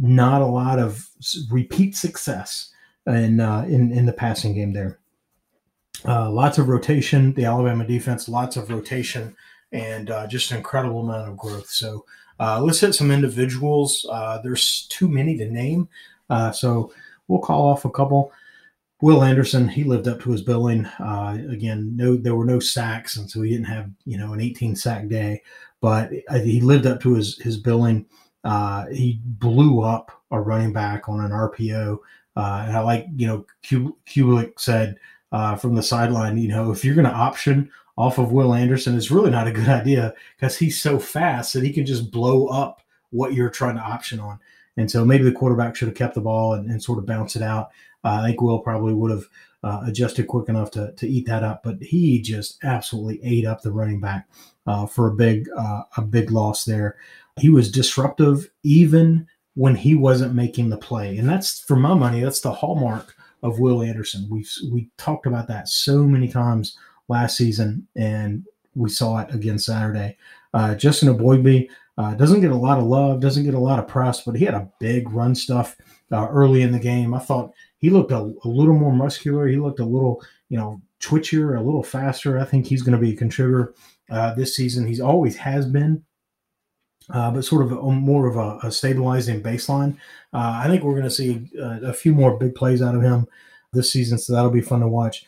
[0.00, 1.08] not a lot of
[1.50, 2.72] repeat success
[3.06, 4.98] in uh, in in the passing game there.
[6.06, 7.32] Uh, lots of rotation.
[7.34, 9.34] The Alabama defense, lots of rotation,
[9.72, 11.70] and uh, just an incredible amount of growth.
[11.70, 12.04] So
[12.38, 14.04] uh, let's hit some individuals.
[14.10, 15.88] Uh, there's too many to name,
[16.28, 16.92] uh, so
[17.28, 18.32] we'll call off a couple.
[19.00, 20.86] Will Anderson, he lived up to his billing.
[20.86, 24.40] Uh, again, no, there were no sacks, and so he didn't have you know an
[24.40, 25.42] 18 sack day,
[25.80, 26.10] but
[26.42, 28.06] he lived up to his his billing.
[28.44, 31.98] Uh, he blew up a running back on an RPO,
[32.36, 34.96] uh, and I like you know Cubelic said
[35.34, 38.96] uh, from the sideline, you know, if you're going to option off of Will Anderson,
[38.96, 42.46] it's really not a good idea because he's so fast that he can just blow
[42.46, 44.38] up what you're trying to option on.
[44.76, 47.36] And so maybe the quarterback should have kept the ball and, and sort of bounce
[47.36, 47.70] it out.
[48.02, 49.24] Uh, I think Will probably would have
[49.62, 53.62] uh, adjusted quick enough to, to eat that up, but he just absolutely ate up
[53.62, 54.28] the running back
[54.66, 56.96] uh, for a big uh, a big loss there.
[57.40, 62.20] He was disruptive even when he wasn't making the play, and that's for my money.
[62.20, 64.26] That's the hallmark of Will Anderson.
[64.30, 66.76] We've we talked about that so many times
[67.08, 70.18] last season, and we saw it again Saturday.
[70.52, 73.86] Uh, Justin Eboigbe uh, doesn't get a lot of love, doesn't get a lot of
[73.86, 75.76] press, but he had a big run stuff
[76.10, 77.14] uh, early in the game.
[77.14, 79.46] I thought he looked a, a, little more muscular.
[79.46, 82.38] He looked a little, you know, twitchier, a little faster.
[82.38, 83.74] I think he's going to be a contributor
[84.10, 84.86] uh, this season.
[84.86, 86.04] He's always has been,
[87.10, 89.96] uh, but sort of a, more of a, a stabilizing baseline.
[90.32, 92.96] Uh, I think we're going to see a, uh, a, few more big plays out
[92.96, 93.28] of him
[93.72, 95.24] this season, so that'll be fun to watch.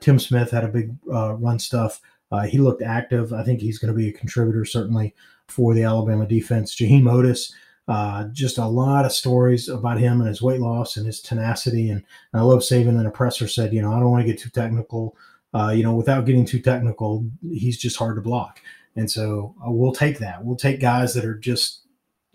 [0.00, 2.00] Tim Smith had a big run stuff.
[2.48, 3.34] he looked active.
[3.34, 5.14] I think he's going to be a contributor certainly
[5.48, 6.74] for the Alabama defense.
[6.74, 7.52] Jaheim Oatis,
[7.88, 11.90] uh, just a lot of stories about him and his weight loss and his tenacity.
[11.90, 14.40] And, and I love Saban and oppressor said, you know, I don't want to get
[14.40, 15.16] too technical.
[15.54, 18.60] Uh, you know, without getting too technical, he's just hard to block.
[18.96, 20.44] And so uh, we'll take that.
[20.44, 21.82] We'll take guys that are just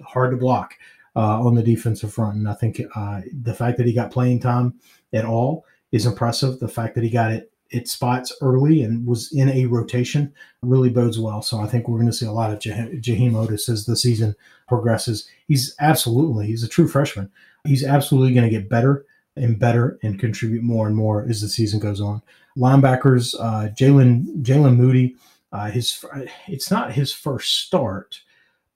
[0.04, 0.76] hard to block
[1.16, 2.38] uh, on the defensive front.
[2.38, 4.76] And I think uh, the fact that he got playing time
[5.14, 6.60] at all is impressive.
[6.60, 10.90] The fact that he got it it spots early and was in a rotation really
[10.90, 11.42] bodes well.
[11.42, 14.36] So I think we're going to see a lot of Jaheim Oatis as the season
[14.68, 15.28] progresses.
[15.48, 17.32] He's absolutely, he's a true freshman.
[17.66, 19.06] He's absolutely going to get better
[19.36, 22.22] and better and contribute more and more as the season goes on.
[22.58, 25.16] Linebackers, uh, Jaylen Jaylen Moody,
[25.54, 26.04] uh, his
[26.48, 28.22] it's not his first start,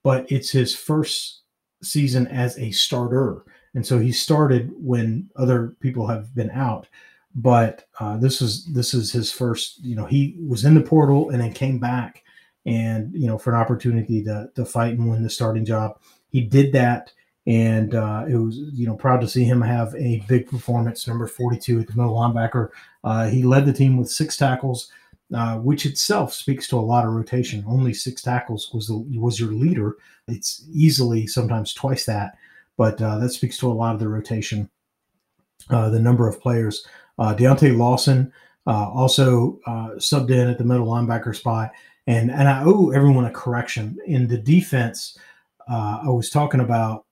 [0.02, 1.42] but it's his first
[1.82, 6.86] season as a starter, and so he started when other people have been out
[7.36, 9.84] but uh, this is this is his first.
[9.84, 12.24] You know, he was in the portal and then came back,
[12.64, 16.00] and you know, for an opportunity to to fight and win the starting job.
[16.30, 17.12] He did that,
[17.46, 21.06] and uh, it was you know proud to see him have a big performance.
[21.06, 22.70] Number forty two at the middle linebacker.
[23.04, 24.90] Uh, he led the team with six tackles.
[25.34, 27.64] Uh, which itself speaks to a lot of rotation.
[27.66, 29.96] Only six tackles was the, was your leader.
[30.28, 32.36] It's easily sometimes twice that,
[32.76, 34.70] but uh, that speaks to a lot of the rotation.
[35.68, 36.86] Uh, the number of players
[37.18, 38.32] uh, Deontae Lawson
[38.66, 41.72] uh, also uh, subbed in at the middle linebacker spot.
[42.06, 43.98] And, and I owe everyone a correction.
[44.06, 45.18] In the defense,
[45.68, 47.04] uh, I was talking about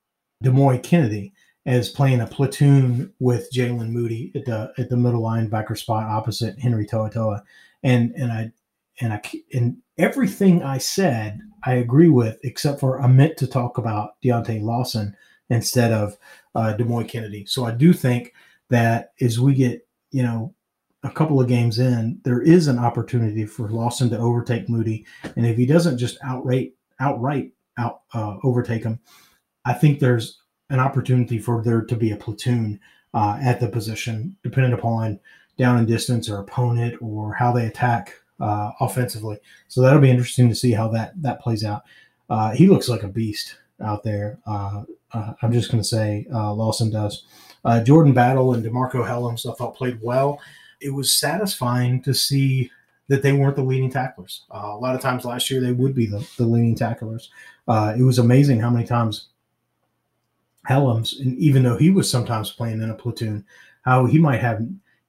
[0.43, 1.33] Demouy Kennedy.
[1.67, 6.59] as playing a platoon with Jaylen Moody at the at the middle linebacker spot opposite
[6.59, 7.43] Henry To'oTo'o.
[7.83, 8.53] And and I
[9.01, 13.79] and I and everything I said I agree with, except for I meant to talk
[13.79, 15.17] about Deontae Lawson
[15.49, 16.19] instead of
[16.55, 17.47] uh, Demouy Kennedy.
[17.47, 18.33] So I do think
[18.71, 20.55] that as we get you know
[21.03, 25.05] a couple of games in, there is an opportunity for Lawson to overtake Moody,
[25.37, 29.01] and if he doesn't just outright outright out uh, overtake him,
[29.65, 30.41] I think there's
[30.71, 32.81] an opportunity for there to be a platoon
[33.13, 35.19] uh, at the position, depending upon
[35.59, 39.39] down and distance or opponent or how they attack uh, offensively.
[39.69, 41.83] So that'll be interesting to see how that that plays out.
[42.31, 44.39] Uh, he looks like a beast out there.
[44.47, 47.25] Uh, uh, I'm just going to say uh, Lawson does.
[47.65, 50.41] Uh, Jordan Battle and DeMarcco Hellams I thought played well.
[50.81, 52.71] It was satisfying to see
[53.09, 54.45] that they weren't the leading tacklers.
[54.53, 57.31] Uh, a lot of times last year they would be the, the leading tacklers.
[57.69, 59.29] Uh, it was amazing how many times
[60.69, 63.45] Hellams, and even though he was sometimes playing in a platoon,
[63.83, 64.63] how he might have,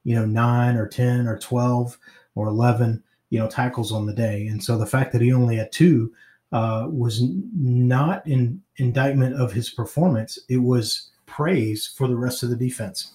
[0.04, 1.98] you know, nine or 10 or 12
[2.34, 4.46] or 11, you know, tackles on the day.
[4.48, 6.12] And so the fact that he only had two
[6.52, 7.22] uh, was
[7.54, 10.38] not an indictment of his performance.
[10.48, 13.12] It was praise for the rest of the defense.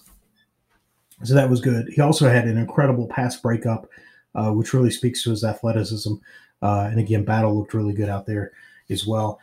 [1.24, 1.88] So that was good.
[1.88, 3.88] He also had an incredible pass breakup,
[4.36, 6.14] uh, which really speaks to his athleticism.
[6.62, 8.52] Uh, and again, Battle looked really good out there
[8.90, 9.40] as well.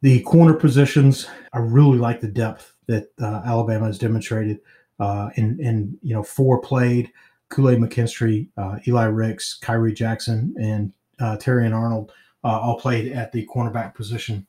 [0.00, 4.60] The corner positions, I really like the depth that uh, Alabama has demonstrated.
[4.98, 7.12] Uh, in, in you know, four played
[7.50, 13.32] Kool-Aid McKinstry, uh, Eli Ricks, Khyree Jackson, and uh, and Arnold uh, all played at
[13.32, 14.46] the cornerback position.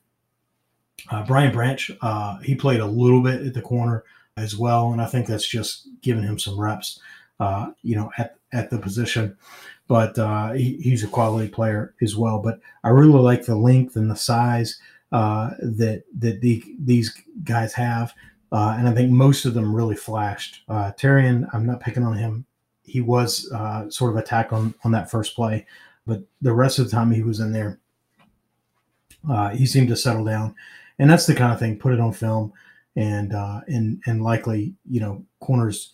[1.08, 4.04] Uh, Brian Branch, uh, he played a little bit at the corner
[4.36, 7.00] as well, and I think that's just giving him some reps,
[7.38, 9.36] uh, you know, at at the position.
[9.86, 10.16] But
[10.56, 12.38] he, he's a quality player as well.
[12.38, 14.78] But I really like the length and the size
[15.10, 18.14] that that the, these guys have.
[18.52, 20.62] Uh, and I think most of them really flashed.
[20.68, 22.46] Uh, Terrion, I'm not picking on him
[22.90, 25.64] he was uh, sort of attacked on on that first play,
[26.06, 27.78] but the rest of the time he was in there,
[29.28, 30.54] uh, he seemed to settle down,
[31.00, 31.78] and that's the kind of thing.
[31.78, 32.52] Put it on film,
[32.94, 35.92] and uh, and and likely you know corners,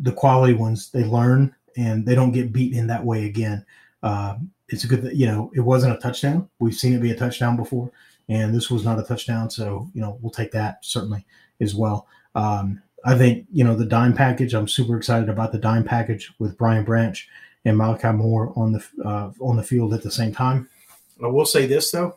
[0.00, 3.64] the quality ones they learn and they don't get beat in that way again.
[4.02, 4.36] Uh,
[4.68, 6.48] it's a good you know it wasn't a touchdown.
[6.58, 7.92] We've seen it be a touchdown before,
[8.28, 11.26] and this was not a touchdown, so you know we'll take that certainly
[11.60, 12.06] as well.
[12.34, 14.54] Um, I think you know the dime package.
[14.54, 17.28] I'm super excited about the dime package with Brian Branch
[17.66, 20.68] and Malachi Moore on the uh, on the field at the same time.
[21.22, 22.16] I will say this though,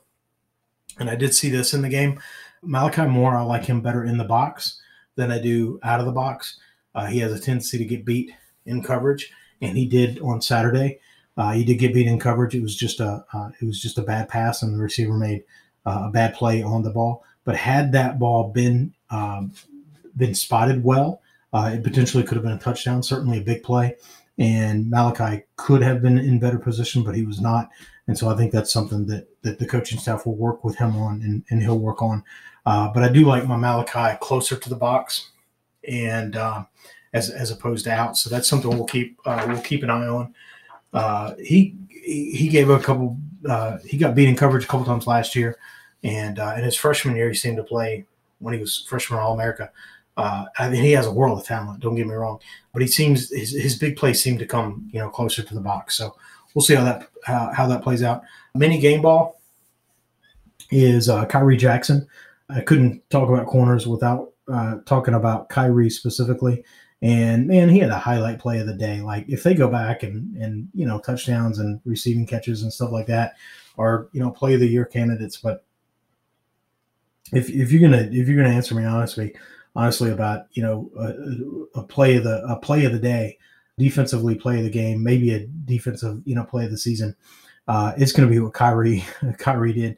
[1.00, 2.20] and I did see this in the game.
[2.62, 4.82] Malachi Moore, I like him better in the box
[5.16, 6.60] than I do out of the box.
[6.96, 8.32] Uh, he has a tendency to get beat
[8.66, 9.32] in coverage,
[9.62, 11.00] and he did on Saturday.
[11.36, 12.56] Uh, he did get beat in coverage.
[12.56, 15.44] It was just a uh, it was just a bad pass, and the receiver made
[15.86, 17.24] uh, a bad play on the ball.
[17.44, 19.54] But had that ball been um,
[20.16, 21.22] been spotted well.
[21.52, 23.96] Uh, it potentially could have been a touchdown, certainly a big play.
[24.38, 27.70] And Malachi could have been in better position, but he was not.
[28.08, 30.96] And so I think that's something that, that the coaching staff will work with him
[30.96, 32.24] on and, and he'll work on.
[32.66, 35.32] Uh, but I do like my Malachi closer to the box
[35.88, 36.64] and uh,
[37.14, 38.18] as, as opposed to out.
[38.18, 40.34] So that's something we'll keep uh, we'll keep an eye on.
[40.94, 43.18] Uh, he he gave a couple.
[43.48, 45.58] Uh, he got beat in coverage a couple times last year,
[46.04, 48.06] and in his freshman year, he seemed to play
[48.40, 49.72] when he was freshman All America.
[50.16, 51.80] Uh, I mean, he has a world of talent.
[51.80, 52.40] Don't get me wrong,
[52.72, 55.62] but he seems his, his big plays seem to come you know closer to the
[55.62, 55.98] box.
[55.98, 56.16] So
[56.54, 58.22] we'll see how that how, how that plays out.
[58.54, 59.42] Mini game ball
[60.70, 62.08] is uh, Khyree Jackson.
[62.50, 66.64] I couldn't talk about corners without uh, talking about Khyree specifically.
[67.02, 69.02] And man, he had a highlight play of the day.
[69.02, 72.92] Like if they go back and and you know touchdowns and receiving catches and stuff
[72.92, 73.36] like that
[73.78, 75.38] are you know play of the year candidates.
[75.38, 75.66] But
[77.34, 79.36] if if you're gonna if you're gonna answer me honestly,
[79.76, 83.38] honestly about you know a, a, play of the a play of the day,
[83.78, 87.16] defensively play of the game, maybe a defensive you know play of the season.
[87.68, 89.02] Uh, it's going to be what Khyree
[89.38, 89.98] Khyree did.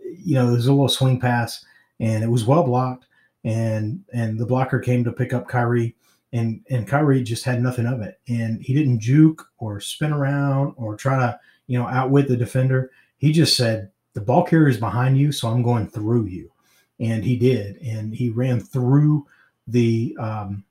[0.00, 1.64] You know, there's a little swing pass,
[1.98, 3.06] and it was well blocked,
[3.44, 5.94] and and the blocker came to pick up Khyree,
[6.32, 10.74] and and Khyree just had nothing of it, and he didn't juke or spin around
[10.76, 12.90] or try to you know outwit the defender.
[13.18, 16.52] He just said, "The ball carrier is behind you, so I'm going through you."
[17.00, 19.26] And he did, and he ran through
[19.66, 20.64] the um,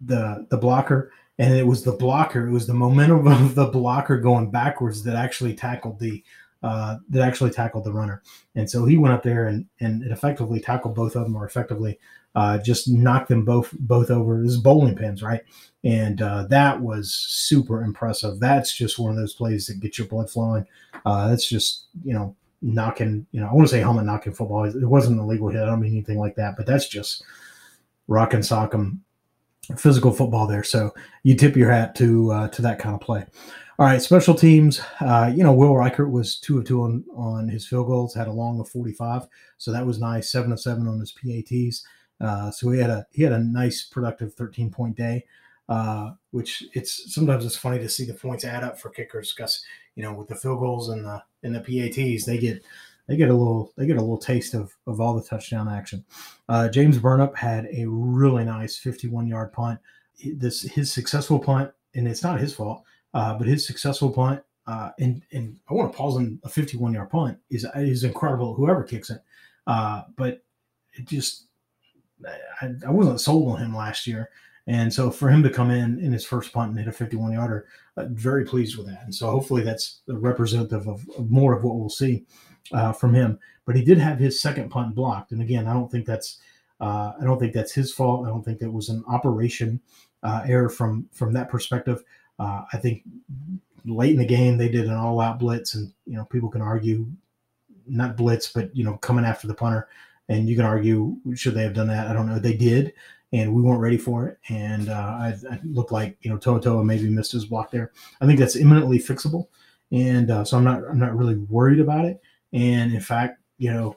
[0.00, 4.18] the the blocker, and it was the blocker, it was the momentum of the blocker
[4.18, 6.22] going backwards that actually tackled the
[6.62, 8.22] uh, that actually tackled the runner,
[8.54, 11.46] and so he went up there and and it effectively tackled both of them, or
[11.46, 11.98] effectively
[12.34, 14.42] uh, just knocked them both both over.
[14.42, 15.42] This bowling pins, right?
[15.84, 18.40] And uh, that was super impressive.
[18.40, 20.66] That's just one of those plays that get your blood flowing.
[21.04, 24.64] Uh, that's just you know knocking, you know, I want to say helmet knocking football.
[24.64, 25.62] It wasn't a legal hit.
[25.62, 27.22] I don't mean anything like that, but that's just
[28.08, 29.02] rock and sock sock 'em
[29.76, 30.62] physical football there.
[30.62, 33.26] So you tip your hat to uh, to that kind of play.
[33.78, 34.80] All right, special teams.
[35.00, 38.26] Uh, you know, Will Reichard was two of two on, on his field goals, had
[38.26, 39.26] a long of 45.
[39.58, 40.32] So that was nice.
[40.32, 41.86] Seven of seven on his PATs.
[42.18, 45.24] Uh, so he had a he had a nice productive 13 point day.
[45.68, 49.64] Uh, which it's sometimes it's funny to see the points add up for kickers because
[49.96, 52.62] you know with the field goals and the and the PATs they get
[53.08, 56.04] they get a little they get a little taste of of all the touchdown action.
[56.48, 59.80] Uh, James Burnip had a really nice 51 yard punt.
[60.34, 62.84] This his successful punt, and it's not his fault,
[63.14, 64.42] uh, but his successful punt.
[64.66, 68.54] Uh, and and I want to pause on a 51 yard punt is is incredible.
[68.54, 69.22] Whoever kicks it,
[69.66, 70.42] uh, but
[70.94, 71.44] it just
[72.60, 74.30] I, I wasn't sold on him last year.
[74.66, 77.32] And so for him to come in in his first punt and hit a 51
[77.32, 79.02] yarder, uh, very pleased with that.
[79.04, 82.24] And so hopefully that's representative of, of more of what we'll see
[82.72, 83.38] uh, from him.
[83.64, 85.32] But he did have his second punt blocked.
[85.32, 86.38] And again, I don't think that's
[86.80, 88.26] uh, I don't think that's his fault.
[88.26, 89.80] I don't think that was an operation
[90.22, 92.02] uh, error from from that perspective.
[92.38, 93.02] Uh, I think
[93.86, 96.60] late in the game they did an all out blitz, and you know people can
[96.60, 97.06] argue
[97.86, 99.88] not blitz, but you know coming after the punter.
[100.28, 102.08] And you can argue should they have done that?
[102.08, 102.40] I don't know.
[102.40, 102.92] They did,
[103.32, 104.38] and we weren't ready for it.
[104.48, 107.92] And uh, I, I looked like you know Toa maybe missed his block there.
[108.20, 109.48] I think that's imminently fixable,
[109.92, 112.20] and uh, so I'm not I'm not really worried about it.
[112.52, 113.96] And in fact, you know,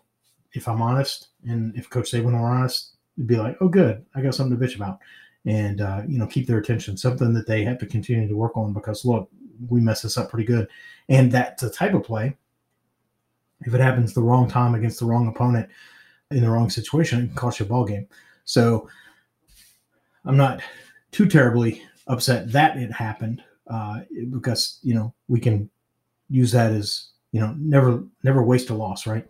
[0.53, 4.21] if I'm honest, and if Coach Saban were honest, it'd be like, oh, good, I
[4.21, 4.99] got something to bitch about,
[5.45, 6.97] and uh, you know, keep their attention.
[6.97, 9.29] Something that they have to continue to work on because look,
[9.67, 10.67] we mess this up pretty good,
[11.07, 12.35] and that's the type of play.
[13.61, 15.69] If it happens the wrong time against the wrong opponent
[16.31, 18.07] in the wrong situation, it can cost you a ball game.
[18.45, 18.89] So
[20.29, 20.61] I'm not
[21.09, 25.71] too terribly upset that it happened uh, because you know we can
[26.29, 29.27] use that as you know never never waste a loss, right?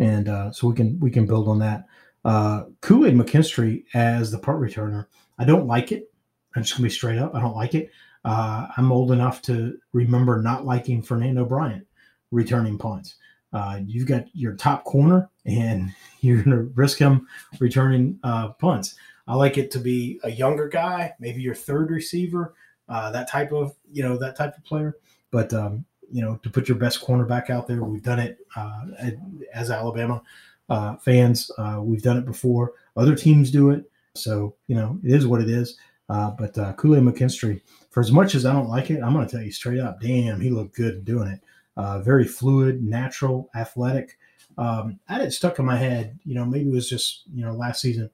[0.00, 1.84] And uh, so we can we can build on that.
[2.24, 5.06] Uh, Kool Aid McKinstry as the punt returner,
[5.38, 6.12] I don't like it.
[6.56, 7.32] I'm just gonna be straight up.
[7.36, 7.92] I don't like it.
[8.24, 11.86] Uh, I'm old enough to remember not liking Fernando Bryant
[12.32, 13.14] returning punts.
[13.52, 17.28] Uh, you've got your top corner, and you're to risk him
[17.60, 18.96] returning uh, punts.
[19.30, 22.52] I like it to be a younger guy, maybe your third receiver,
[22.88, 24.96] uh, that type of you know that type of player.
[25.30, 28.86] But um, you know, to put your best cornerback out there, we've done it uh,
[29.54, 30.20] as Alabama
[30.68, 31.48] uh, fans.
[31.56, 32.72] Uh, we've done it before.
[32.96, 35.78] Other teams do it, so you know it is what it is.
[36.08, 37.60] Uh, but uh, Kool Aid McKinstry,
[37.90, 40.00] for as much as I don't like it, I'm going to tell you straight up,
[40.00, 41.40] damn, he looked good doing it.
[41.76, 44.18] Uh, very fluid, natural, athletic.
[44.58, 47.44] Um, I had it stuck in my head, you know, maybe it was just you
[47.44, 48.10] know last season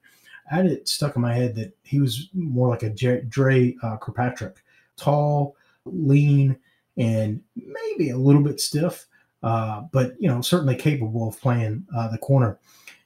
[0.51, 3.97] I had it stuck in my head that he was more like a Dre uh,
[3.97, 4.57] Kirkpatrick,
[4.95, 6.57] tall, lean,
[6.97, 9.05] and maybe a little bit stiff,
[9.43, 12.59] uh, but you know certainly capable of playing uh, the corner.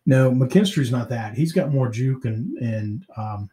[0.05, 1.35] No, McKinstry's not that.
[1.35, 3.49] He's got more juke and and um,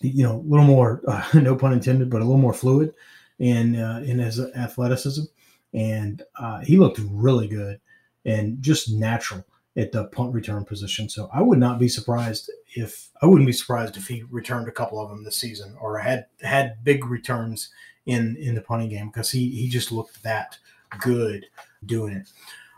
[0.00, 2.94] you know a little more, uh, no pun intended, but a little more fluid
[3.38, 5.24] in uh, in his athleticism,
[5.72, 7.80] and uh, he looked really good
[8.24, 9.44] and just natural
[9.76, 11.08] at the punt return position.
[11.08, 14.72] So I would not be surprised if I wouldn't be surprised if he returned a
[14.72, 17.70] couple of them this season or had had big returns
[18.06, 20.58] in in the punting game because he he just looked that
[21.00, 21.46] good
[21.84, 22.28] doing it.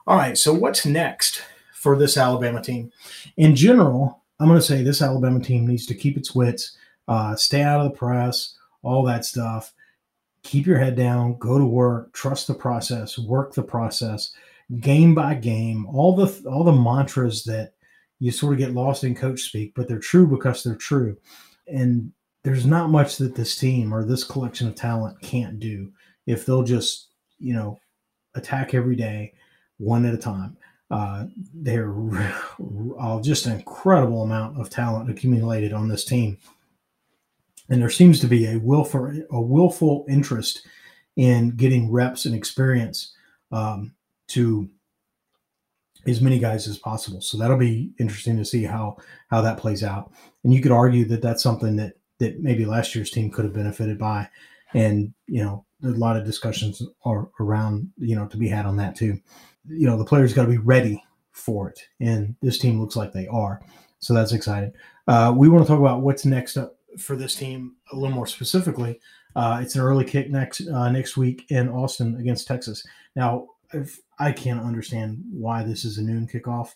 [0.06, 1.42] All right, so what's next
[1.74, 2.92] for this Alabama team?
[3.36, 6.76] In general, I'm going to say this Alabama team needs to keep its wits,
[7.08, 9.72] uh, stay out of the press, all that stuff.
[10.44, 14.32] Keep your head down, go to work, trust the process, work the process
[14.80, 17.72] game by game, all the all the mantras that
[18.18, 21.16] you sort of get lost in coach speak, but they're true because they're true.
[21.66, 22.12] And
[22.42, 25.92] there's not much that this team or this collection of talent can't do
[26.26, 27.08] if they'll just,
[27.38, 27.78] you know,
[28.34, 29.34] attack every day,
[29.78, 30.56] one at a time.
[30.90, 31.92] Uh, they're
[33.00, 36.38] uh, just an incredible amount of talent accumulated on this team,
[37.68, 40.66] and there seems to be a willful a willful interest
[41.16, 43.14] in getting reps and experience
[43.50, 43.95] um,
[44.28, 44.68] to
[46.06, 47.20] as many guys as possible.
[47.20, 48.96] So that'll be interesting to see how
[49.28, 50.12] how that plays out.
[50.44, 53.54] And you could argue that that's something that that maybe last year's team could have
[53.54, 54.28] benefited by.
[54.74, 58.76] And you know, a lot of discussions are around you know to be had on
[58.76, 59.18] that too.
[59.68, 61.02] You know, the players got to be ready
[61.32, 63.60] for it, and this team looks like they are.
[63.98, 64.72] So that's exciting.
[65.08, 68.26] Uh, we want to talk about what's next up for this team a little more
[68.26, 69.00] specifically.
[69.34, 72.84] Uh, it's an early kick next uh, next week in Austin against Texas.
[73.14, 76.74] Now, if I can't understand why this is a noon kickoff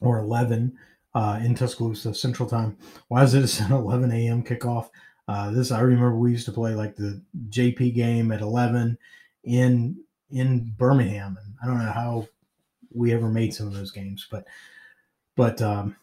[0.00, 0.76] or 11
[1.14, 2.76] uh, in Tuscaloosa Central Time.
[3.08, 4.42] Why is it an 11 a.m.
[4.42, 4.88] kickoff?
[5.28, 8.98] Uh, this I remember we used to play like the JP game at 11
[9.44, 9.96] in
[10.30, 12.28] in Birmingham, and I don't know how
[12.92, 14.44] we ever made some of those games, but
[15.36, 15.96] but um,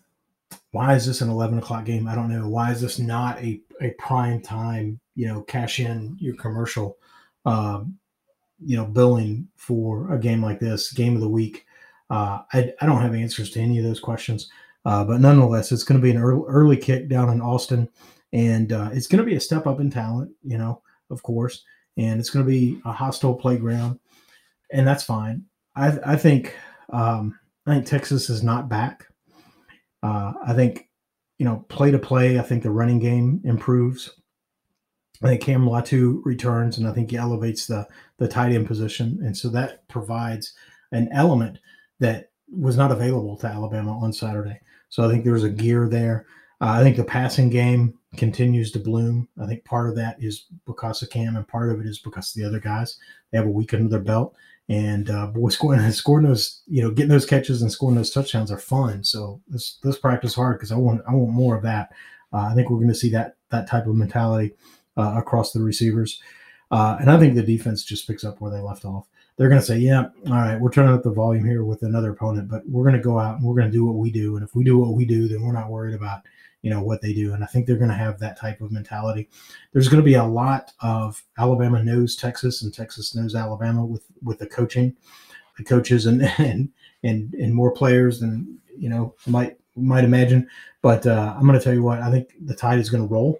[0.71, 2.07] why is this an 11 o'clock game?
[2.07, 2.47] I don't know.
[2.47, 6.97] Why is this not a, a prime time, you know, cash in your commercial,
[7.45, 7.97] um,
[8.63, 11.65] you know, billing for a game like this, game of the week?
[12.09, 14.49] Uh, I, I don't have answers to any of those questions.
[14.85, 17.89] Uh, but nonetheless, it's going to be an early, early kick down in Austin,
[18.31, 21.65] and uh, it's going to be a step up in talent, you know, of course,
[21.97, 23.99] and it's going to be a hostile playground,
[24.71, 25.43] and that's fine.
[25.75, 26.55] I, I think
[26.89, 29.07] um, I think Texas is not back.
[30.01, 30.87] Uh, I think
[31.37, 32.39] you know play to play.
[32.39, 34.11] I think the running game improves.
[35.23, 37.87] I think Cam Latu returns, and I think he elevates the
[38.17, 40.53] the tight end position, and so that provides
[40.91, 41.59] an element
[41.99, 44.59] that was not available to Alabama on Saturday.
[44.89, 46.25] So I think there's a gear there.
[46.61, 49.27] Uh, I think the passing game continues to bloom.
[49.41, 52.33] I think part of that is because of Cam, and part of it is because
[52.33, 52.97] the other guys.
[53.31, 54.35] They have a week under their belt,
[54.69, 58.51] and uh, boy, scoring scoring those, you know, getting those catches and scoring those touchdowns
[58.51, 59.03] are fun.
[59.03, 61.91] So let's practice hard because I want I want more of that.
[62.33, 64.53] Uh, I think we're going to see that that type of mentality
[64.97, 66.21] uh, across the receivers,
[66.71, 69.61] uh, and I think the defense just picks up where they left off they're going
[69.61, 72.67] to say, yeah, all right, we're turning up the volume here with another opponent, but
[72.67, 74.35] we're going to go out and we're going to do what we do.
[74.35, 76.21] And if we do what we do, then we're not worried about,
[76.63, 77.33] you know, what they do.
[77.33, 79.29] And I think they're going to have that type of mentality.
[79.73, 84.05] There's going to be a lot of Alabama knows Texas and Texas knows Alabama with,
[84.23, 84.95] with the coaching,
[85.59, 86.69] the coaches and, and,
[87.03, 90.49] and, and more players than, you know, might, might imagine.
[90.81, 93.13] But uh, I'm going to tell you what, I think the tide is going to
[93.13, 93.39] roll.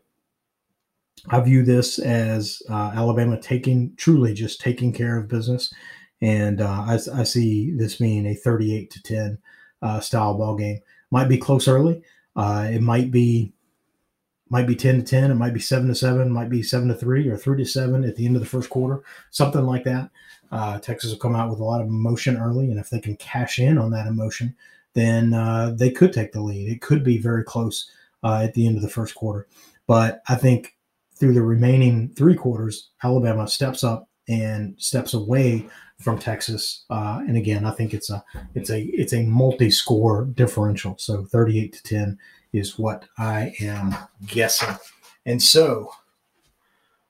[1.30, 5.74] I view this as uh, Alabama taking truly just taking care of business,
[6.22, 9.38] and uh, I, I, see this being a 38 to 10
[9.82, 10.80] uh, style ball game.
[11.12, 12.02] Might be close early.
[12.36, 13.54] Uh, it might be
[14.50, 15.32] might be 10 to 10.
[15.32, 16.32] It might be seven to seven.
[16.32, 18.70] Might be seven to three or three to seven at the end of the first
[18.70, 19.04] quarter.
[19.30, 20.10] Something like that.
[20.50, 23.18] Uh, Texas will come out with a lot of emotion early, and if they can
[23.18, 24.56] cash in on that emotion,
[24.94, 26.72] then uh, they could take the lead.
[26.72, 27.92] It could be very close
[28.24, 29.48] at the end of the first quarter.
[29.88, 30.77] But I think
[31.20, 35.66] through the remaining three quarters, Alabama steps up and steps away
[36.00, 36.86] from Texas.
[36.90, 40.96] Uh, and again, I think it's a it's a it's a multi-score differential.
[41.00, 42.18] So 38 to 10
[42.54, 43.96] is what I am
[44.26, 44.76] guessing.
[45.26, 45.92] And so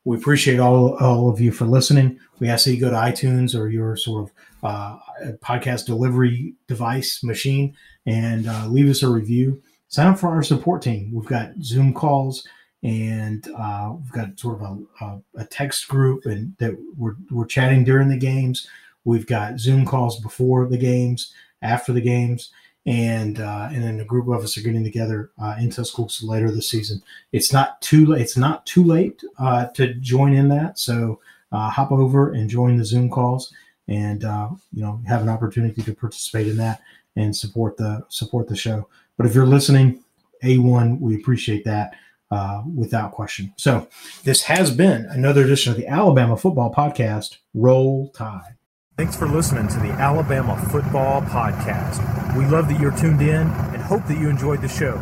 [0.03, 2.17] we appreciate all, all of you for listening.
[2.39, 4.31] We ask that you go to iTunes or your sort of
[4.63, 4.97] uh,
[5.39, 9.61] podcast delivery device machine and uh, leave us a review.
[9.89, 11.11] Sign up for our support team.
[11.13, 12.47] We've got Zoom calls
[12.83, 17.45] and uh, we've got sort of a, a, a, text group and that we're, we're
[17.45, 18.67] chatting during the games.
[19.03, 22.51] We've got zoom calls before the games after the games
[22.87, 26.49] and uh, and then a group of us are getting together uh, into schools later
[26.49, 27.03] this season.
[27.33, 31.19] It's not too late it's not too late uh, to join in that so
[31.51, 33.53] uh, hop over and join the zoom calls
[33.89, 36.81] and uh, you know have an opportunity to participate in that
[37.17, 38.87] and support the support the show.
[39.17, 40.03] But if you're listening
[40.43, 41.95] a1 we appreciate that
[42.31, 43.53] uh, without question.
[43.57, 43.87] So,
[44.23, 47.37] this has been another edition of the Alabama Football Podcast.
[47.53, 48.55] Roll Tide.
[48.97, 52.35] Thanks for listening to the Alabama Football Podcast.
[52.35, 54.99] We love that you're tuned in and hope that you enjoyed the show.